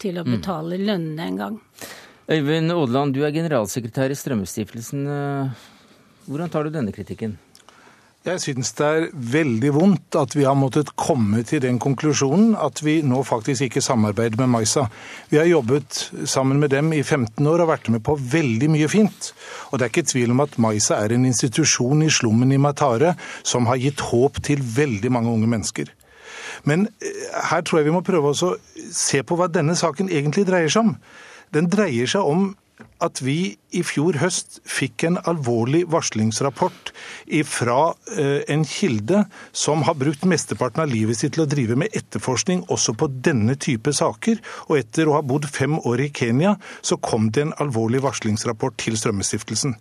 [0.02, 0.34] til å mm.
[0.36, 0.86] betale mm.
[0.90, 1.62] lønnene engang.
[2.32, 5.08] Øyvind Aadland, du er generalsekretær i Strømmestiftelsen.
[6.30, 7.40] Hvordan tar du denne kritikken?
[8.22, 12.84] Jeg syns det er veldig vondt at vi har måttet komme til den konklusjonen at
[12.86, 14.84] vi nå faktisk ikke samarbeider med Maisa.
[15.32, 18.92] Vi har jobbet sammen med dem i 15 år og vært med på veldig mye
[18.94, 19.32] fint.
[19.72, 23.16] Og det er ikke tvil om at Maisa er en institusjon i slummen i Matare
[23.42, 25.90] som har gitt håp til veldig mange unge mennesker.
[26.70, 28.56] Men eh, her tror jeg vi må prøve å
[28.94, 30.98] se på hva denne saken egentlig dreier seg om.
[31.58, 32.52] Den dreier seg om
[33.02, 36.92] at vi i fjor høst fikk en alvorlig varslingsrapport
[37.48, 37.78] fra
[38.14, 39.24] eh, en kilde
[39.56, 43.56] som har brukt mesteparten av livet sitt til å drive med etterforskning også på denne
[43.56, 44.42] type saker.
[44.70, 48.78] Og etter å ha bodd fem år i Kenya, så kom det en alvorlig varslingsrapport
[48.82, 49.78] til Strømmestiftelsen.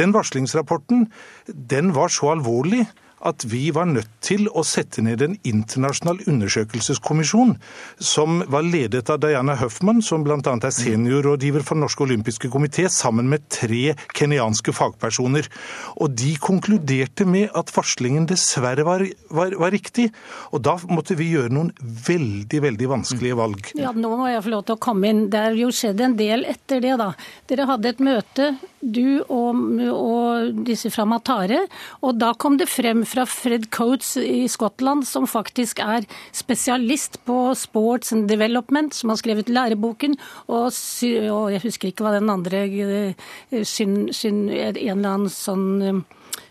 [0.00, 1.08] Den varslingsrapporten
[1.46, 2.86] den var så alvorlig
[3.24, 7.54] at vi var nødt til å sette ned en internasjonal undersøkelseskommisjon
[8.02, 10.36] som var ledet av Diana Huffman, som bl.a.
[10.36, 15.48] er seniorrådgiver for Norske olympiske komité, sammen med tre kenyanske fagpersoner.
[15.96, 20.10] Og de konkluderte med at varslingen dessverre var, var, var riktig.
[20.52, 23.72] Og da måtte vi gjøre noen veldig, veldig vanskelige valg.
[23.78, 25.26] Ja, nå må jeg få lov til å komme inn.
[25.32, 27.12] Det er jo skjedd en del etter det, da.
[27.48, 28.52] Dere hadde et møte,
[28.86, 29.56] du og,
[29.88, 31.64] og disse fra Matare,
[32.04, 37.54] og da kom det frem fra Fred Coates i Skottland, som faktisk er spesialist på
[37.58, 40.16] sports and development, som har skrevet læreboken,
[40.48, 45.66] og, og jeg husker ikke hva den andre eh, syn, syn, En eller annen sånn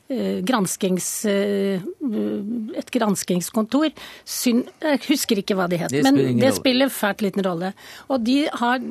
[0.10, 1.84] eh, granskings, eh,
[2.80, 3.92] et granskingskontor.
[3.92, 7.74] jeg husker ikke hva de het, men det spiller fælt liten rolle.
[8.10, 8.82] Og de har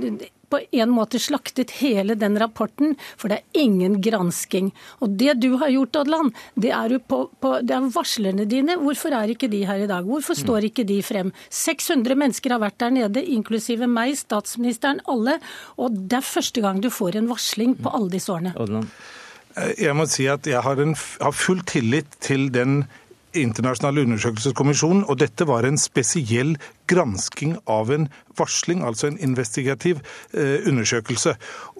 [0.50, 4.72] på en måte slaktet hele den rapporten, for det er ingen gransking.
[5.04, 8.78] Og det du har gjort, Odland, det er, på, på, det er varslerne dine.
[8.82, 10.06] Hvorfor er ikke de her i dag?
[10.08, 11.32] Hvorfor står ikke de frem?
[11.50, 15.38] 600 mennesker har vært der nede, inklusive meg, statsministeren, alle.
[15.80, 18.54] Og det er første gang du får en varsling på alle disse årene.
[18.60, 18.90] Odland.
[19.78, 22.82] Jeg må si at jeg har, en, har full tillit til den
[23.38, 26.54] internasjonale undersøkelseskommisjonen, og dette var en spesiell
[26.90, 28.08] gransking av en
[28.38, 30.00] varsling, altså en investigativ
[30.32, 31.34] eh, undersøkelse.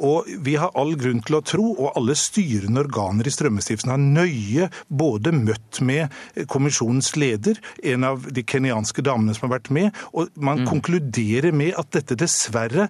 [0.07, 4.02] Og vi har all grunn til å tro, og alle styrende organer i Strømmestiftelsen har
[4.02, 6.14] nøye både møtt med
[6.50, 10.68] kommisjonens leder, en av de kenyanske damene som har vært med, og man mm.
[10.70, 12.88] konkluderer med at dette dessverre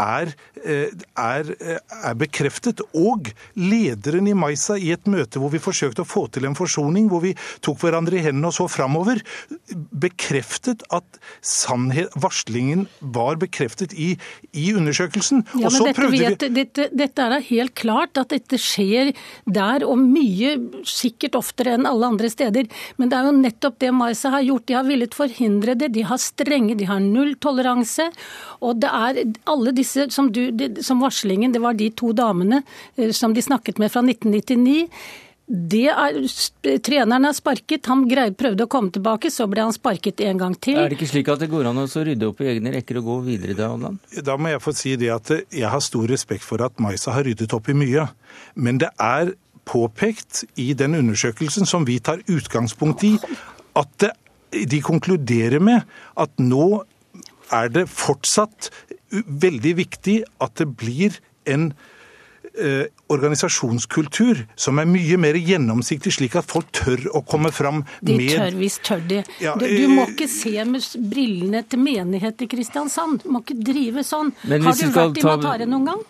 [0.00, 0.34] er,
[0.64, 2.82] eh, er, eh, er, bekreftet.
[2.94, 7.08] Og lederen i Maisa, i et møte hvor vi forsøkte å få til en forsoning,
[7.08, 7.34] hvor vi
[7.64, 9.22] tok hverandre i hendene og så framover,
[9.70, 11.20] bekreftet at
[11.54, 14.14] sannhet, varslingen var bekreftet i,
[14.52, 15.44] i undersøkelsen.
[15.60, 19.12] Ja, men dette, vet, dette, dette, er helt klart at dette skjer
[19.46, 20.56] der, og mye
[20.88, 22.68] sikkert oftere enn alle andre steder.
[22.98, 24.66] Men det er jo nettopp det Maisa har gjort.
[24.68, 25.92] De har villet forhindre det.
[25.94, 28.10] De har strenge, de har null toleranse.
[28.64, 30.48] Og det er alle disse som, du,
[30.84, 32.62] som varslingen, det var de to damene
[32.96, 34.88] eh, som de snakket med fra 1999.
[35.44, 36.16] Det er,
[36.80, 40.54] treneren er sparket, han greide, prøvde å komme tilbake, så ble han sparket en gang
[40.56, 40.78] til.
[40.80, 43.10] Er det ikke slik at det går an å rydde opp i egne rekker og
[43.10, 44.00] gå videre da, Odland?
[44.24, 47.28] Da må jeg få si det at jeg har stor respekt for at Maisa har
[47.28, 48.06] ryddet opp i mye.
[48.56, 49.34] Men det er
[49.68, 53.14] påpekt i den undersøkelsen som vi tar utgangspunkt i,
[53.76, 54.14] at det,
[54.70, 55.84] de konkluderer med
[56.20, 56.84] at nå
[57.52, 58.70] er det fortsatt
[59.12, 61.20] veldig viktig at det blir
[61.50, 61.72] en
[62.58, 68.08] eh, organisasjonskultur som er mye mer gjennomsiktig, slik at folk tør å komme fram med
[68.08, 69.20] De tør visst tør de.
[69.42, 73.24] Ja, du, du, må eh, ikke se med brillene til menighet i Kristiansand.
[73.24, 74.34] Du må ikke drive sånn.
[74.44, 76.04] Har du vært i Matare noen gang?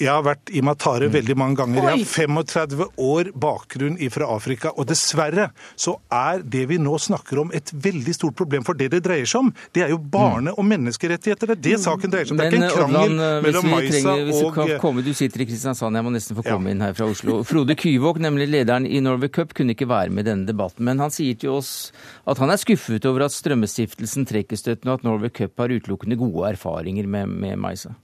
[0.00, 1.84] Jeg har vært i Matare veldig mange ganger.
[1.84, 4.72] Jeg har 35 år bakgrunn fra Afrika.
[4.74, 8.66] Og dessverre så er det vi nå snakker om et veldig stort problem.
[8.66, 11.52] For det det dreier seg om, det er jo barne- og menneskerettigheter.
[11.52, 12.42] Det er det saken dreier seg om.
[12.42, 13.16] Det er ikke en krangel
[13.46, 16.74] mellom Maisa og du, komme, du sitter i Kristiansand, jeg må nesten få komme ja.
[16.74, 17.40] inn her fra Oslo.
[17.46, 20.86] Frode Kyvåg, nemlig lederen i Norway Cup, kunne ikke være med i denne debatten.
[20.88, 21.92] Men han sier til oss
[22.26, 26.18] at han er skuffet over at Strømmestiftelsen trekker støtten, og at Norway Cup har utelukkende
[26.18, 27.94] gode erfaringer med, med Maisa.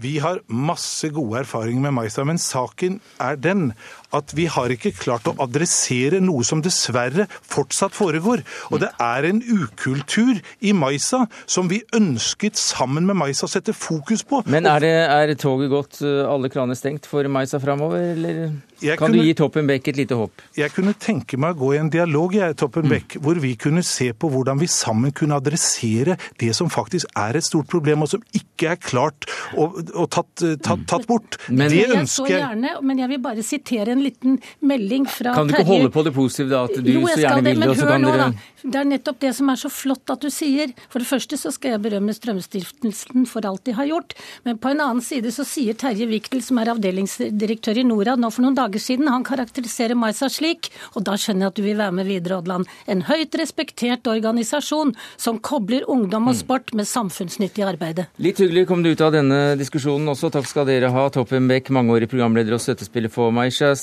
[0.00, 3.72] Vi har masse gode erfaringer med Maisa, men saken er den
[4.14, 8.44] at vi har ikke klart å adressere noe som dessverre fortsatt foregår.
[8.72, 13.74] Og det er en ukultur i Maisa som vi ønsket sammen med Maisa å sette
[13.76, 14.42] fokus på.
[14.50, 18.40] Men er, det, er toget gått, eh, alle kraner stengt for Maisa framover, eller
[18.84, 20.42] jeg kan kunne, du gi Toppen Beck et lite håp?
[20.58, 23.18] Jeg kunne tenke meg å gå i en dialog jeg, Toppen mm.
[23.24, 27.46] Hvor vi kunne se på hvordan vi sammen kunne adressere det som faktisk er et
[27.46, 30.32] stort problem, og som ikke er klart og, og tatt,
[30.64, 31.38] tatt, tatt, bort.
[31.48, 35.38] Men, det ønsker jeg gjerne, Men jeg vil bare sitere en liten melding fra Terje.
[35.38, 36.64] Kan du ikke holde på det positive, da?
[36.68, 38.32] At du jo, så gjerne vil det, og så kan dere
[38.64, 40.72] Det er nettopp det som er så flott at du sier.
[40.88, 44.14] For det første så skal jeg berømme Strømstiftelsen for alt de har gjort.
[44.46, 48.30] Men på en annen side så sier Terje Wiktel, som er avdelingsdirektør i Norad nå
[48.32, 51.80] for noen dager siden, han karakteriserer Maisa slik, og da skjønner jeg at du vil
[51.80, 52.70] være med videre, Odland.
[52.88, 58.04] En høyt respektert organisasjon som kobler ungdom og sport med samfunnsnyttig arbeid.
[58.22, 60.32] Litt hyggelig kom du ut av denne diskusjonen også.
[60.34, 61.04] Takk skal dere ha.
[61.12, 63.34] Toppen Beck, mangeårig programleder og støttespiller for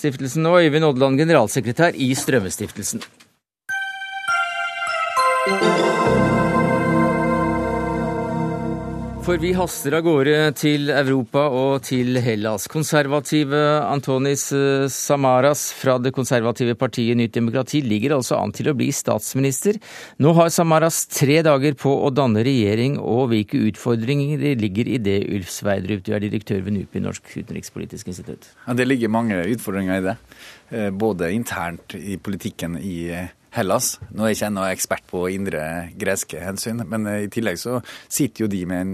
[0.01, 3.01] Maisha-stiftelsen og Øyvind Odland, generalsekretær i Strømmestiftelsen.
[9.31, 12.65] For vi haster av gårde til Europa og til Hellas.
[12.67, 18.75] Konservative Antonis eh, Samaras fra det konservative partiet Nytt demokrati ligger altså an til å
[18.75, 19.79] bli statsminister.
[20.19, 25.21] Nå har Samaras tre dager på å danne regjering, og hvilke utfordringer ligger i det,
[25.37, 28.51] Ulf Sveidrup, du er direktør ved NUPI, Norsk utenrikspolitisk institutt?
[28.65, 30.17] Ja, det ligger mange utfordringer i det.
[30.75, 33.97] Eh, både internt i politikken i eh, Hellas.
[34.15, 35.63] Nå er jeg ikke ennå ekspert på indre
[35.99, 38.93] greske hensyn, men eh, i tillegg så sitter jo de med en,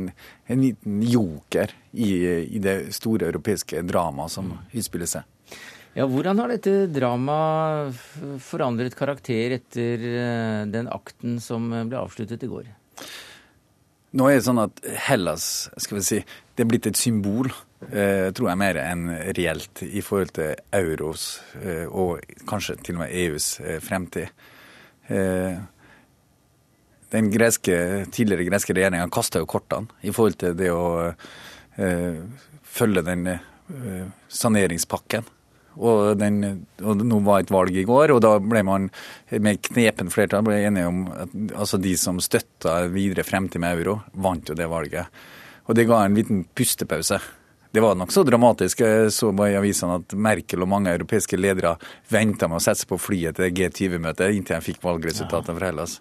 [0.49, 2.09] en liten joker i,
[2.41, 5.27] i, det store europeiske dramaet som utspiller seg.
[5.97, 8.01] Ja, Hvordan har dette dramaet
[8.45, 12.73] forandret karakter etter eh, den akten som ble avsluttet i går?
[14.17, 16.21] Nå er det sånn at Hellas skal vi si,
[16.57, 17.51] det er blitt et symbol,
[17.91, 19.07] eh, tror jeg, mer enn
[19.37, 21.27] reelt i forhold til euros
[21.61, 24.33] eh, og kanskje til og med EUs eh, fremtid.
[25.07, 25.59] Eh,
[27.13, 27.77] den greske,
[28.11, 31.13] tidligere greske regjeringa kasta jo kortene i forhold til det å
[32.67, 33.29] følge den
[34.33, 35.29] saneringspakken.
[35.77, 38.89] Og, den, og nå var et valg i går, og da ble man
[39.29, 43.99] med knepen flertall ble enige om at altså de som støtta videre fremtid med euro,
[44.17, 45.07] vant jo det valget.
[45.69, 47.21] Og det ga en liten pustepause.
[47.77, 48.79] Det var nokså dramatisk.
[48.81, 51.75] Jeg så bare i avisene at Merkel og mange europeiske ledere
[52.09, 55.93] venta med å sette seg på flyet til G20-møtet inntil de fikk valgresultatene fra Hellas.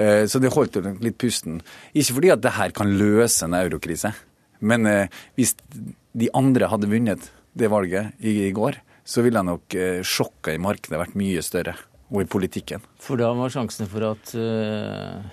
[0.00, 1.58] Eh, så det holdt litt pusten.
[1.92, 4.14] Ikke fordi at det her kan løse en eurokrise,
[4.64, 5.52] men eh, hvis
[6.16, 10.96] de andre hadde vunnet det valget i går, så ville nok eh, sjokket i markedet
[10.96, 11.76] vært mye større,
[12.08, 12.88] og i politikken.
[13.04, 14.32] For da var sjansene for at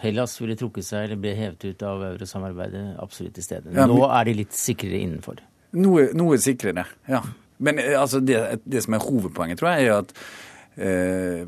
[0.04, 3.72] Hellas ville trukket seg eller ble hevet ut av eurosamarbeidet absolutt til stede.
[3.80, 5.40] Nå er de litt sikrere innenfor.
[5.78, 7.22] Noe, noe sikrere, ja.
[7.60, 10.14] Men eh, altså, det, det, som er hovedpoenget, tror jeg, er at
[10.80, 11.44] eh,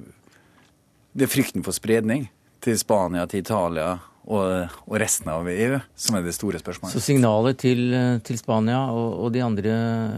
[1.12, 2.28] det er frykten for spredning
[2.62, 6.94] til Spania, til Italia og, og, resten av EU som er det store spørsmålet.
[6.94, 7.88] Så signalet til,
[8.24, 9.78] til Spania og, og, de andre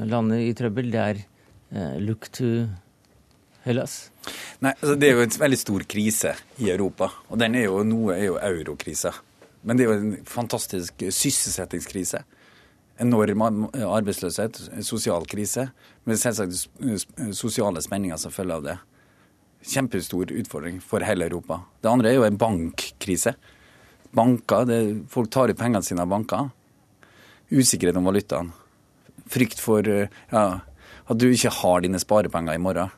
[0.10, 1.24] landene i trøbbel, det er
[1.76, 2.68] Eh, look to
[3.64, 4.12] Hellas?
[4.60, 7.10] Nei, altså Det er jo en veldig stor krise i Europa.
[7.30, 9.14] Og den er jo, noe er jo eurokrisa.
[9.64, 12.22] Men det er jo en fantastisk sysselsettingskrise.
[13.02, 15.70] Enorm arbeidsløshet, sosial krise.
[16.06, 16.68] Men selvsagt
[17.34, 18.78] sosiale spenninger som følger av det.
[19.64, 21.62] Kjempestor utfordring for hele Europa.
[21.82, 23.36] Det andre er jo en bankkrise.
[24.14, 26.52] Banker, det, Folk tar ut pengene sine av banker.
[27.54, 28.52] Usikkerhet om valutaen.
[29.32, 30.44] Frykt for ja,
[31.04, 32.94] at du ikke har dine sparepenger i morgen.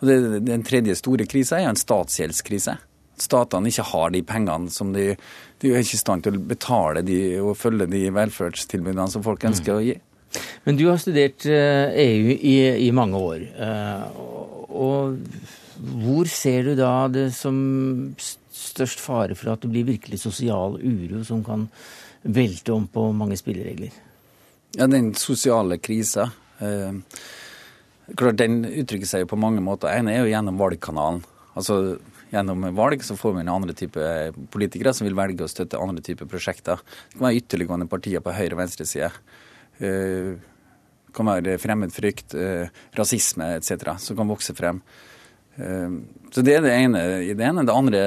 [0.00, 2.76] Og det, Den tredje store krisa er en statsgjeldskrise.
[3.20, 5.14] Statene ikke har de pengene som de
[5.62, 9.46] De er ikke i stand til å betale de og følge de velferdstilbudene som folk
[9.48, 9.78] ønsker mm.
[9.78, 9.94] å gi.
[10.66, 11.54] Men du har studert EU
[11.96, 12.56] eh, e i,
[12.86, 13.46] i mange år.
[13.56, 14.18] Eh,
[14.68, 15.16] og
[16.04, 17.56] hvor ser du da det som
[18.18, 21.70] størst fare for at det blir virkelig sosial uro som kan
[22.20, 23.96] velte om på mange spilleregler?
[24.76, 26.92] Ja, Den sosiale krisa Eh,
[28.16, 29.92] klart, Den uttrykker seg jo på mange måter.
[29.92, 31.22] En er jo gjennom valgkanalen.
[31.56, 31.98] Altså
[32.36, 34.08] Gjennom valg så får vi en andre type
[34.52, 36.82] politikere som vil velge å støtte andre typer prosjekter.
[36.84, 39.08] Det kan være ytterliggående partier på høyre- og venstreside.
[39.80, 40.34] Det eh,
[41.16, 42.68] kan være fremmedfrykt, eh,
[42.98, 43.94] rasisme etc.
[44.04, 44.82] som kan vokse frem.
[45.56, 47.00] Så det er det ene.
[47.24, 48.00] Det, det, andre,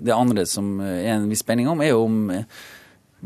[0.00, 2.30] det andre som er en viss spenning om, er om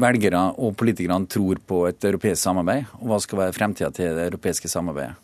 [0.00, 4.26] velgere og politikerne tror på et europeisk samarbeid, og hva skal være fremtida til det
[4.32, 5.14] europeiske samarbeidet.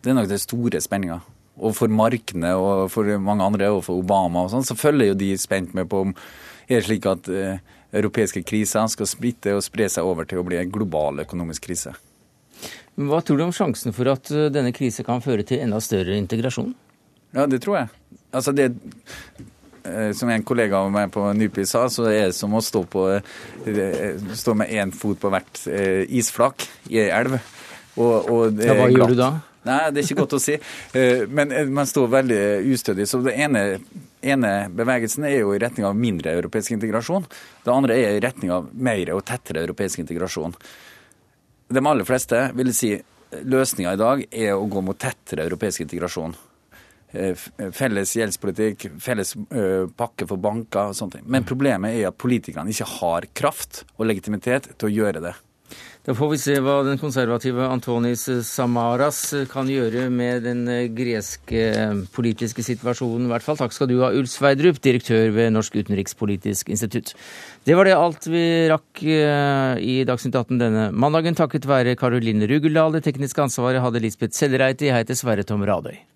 [0.00, 1.20] Det er nok den store spenninga.
[1.60, 5.18] Og for markene og for mange andre, og for Obama og sånn, så følger jo
[5.20, 6.14] de spent med på om
[6.70, 7.60] er det slik at eh,
[7.96, 11.96] europeiske kriser skal splitte og spre seg over til å bli en global økonomisk krise.
[13.00, 16.18] Hva tror du om sjansen for at eh, denne krisen kan føre til enda større
[16.20, 16.72] integrasjon?
[17.34, 17.90] Ja, det tror jeg.
[18.34, 18.72] Altså det,
[19.80, 22.82] Eh, som en kollega av meg på NUPI sa, så er det som å stå,
[22.84, 23.06] på,
[24.36, 25.62] stå med én fot på hvert
[26.12, 27.38] isflak i ei elv.
[27.96, 29.30] Og, og ja, hva gjør du da?
[29.66, 30.54] Nei, det er ikke godt å si.
[31.28, 32.42] Men man står veldig
[32.72, 33.04] ustødig.
[33.08, 33.64] Så det ene,
[34.24, 37.26] ene bevegelsen er jo i retning av mindre europeisk integrasjon.
[37.64, 40.56] Det andre er i retning av mer og tettere europeisk integrasjon.
[41.70, 42.94] De aller fleste vil si
[43.30, 46.32] løsninga i dag er å gå mot tettere europeisk integrasjon.
[47.12, 49.34] Eh, felles gjeldspolitikk, felles
[49.98, 51.28] pakke for banker og sånne ting.
[51.30, 55.36] Men problemet er at politikerne ikke har kraft og legitimitet til å gjøre det.
[56.10, 59.20] Da får vi se hva den konservative Antonis Samaras
[59.52, 61.68] kan gjøre med den greske
[62.10, 63.60] politiske situasjonen, i hvert fall.
[63.60, 67.14] Takk skal du ha, Ulf Sveidrup, direktør ved Norsk utenrikspolitisk institutt.
[67.62, 68.44] Det var det alt vi
[68.74, 72.98] rakk i Dagsnytt 18 denne mandagen, takket være Karoline Rugeldal.
[72.98, 74.90] Det tekniske ansvaret hadde Lisbeth Sellereite.
[74.90, 76.09] Jeg heter Sverre Tom Radøy.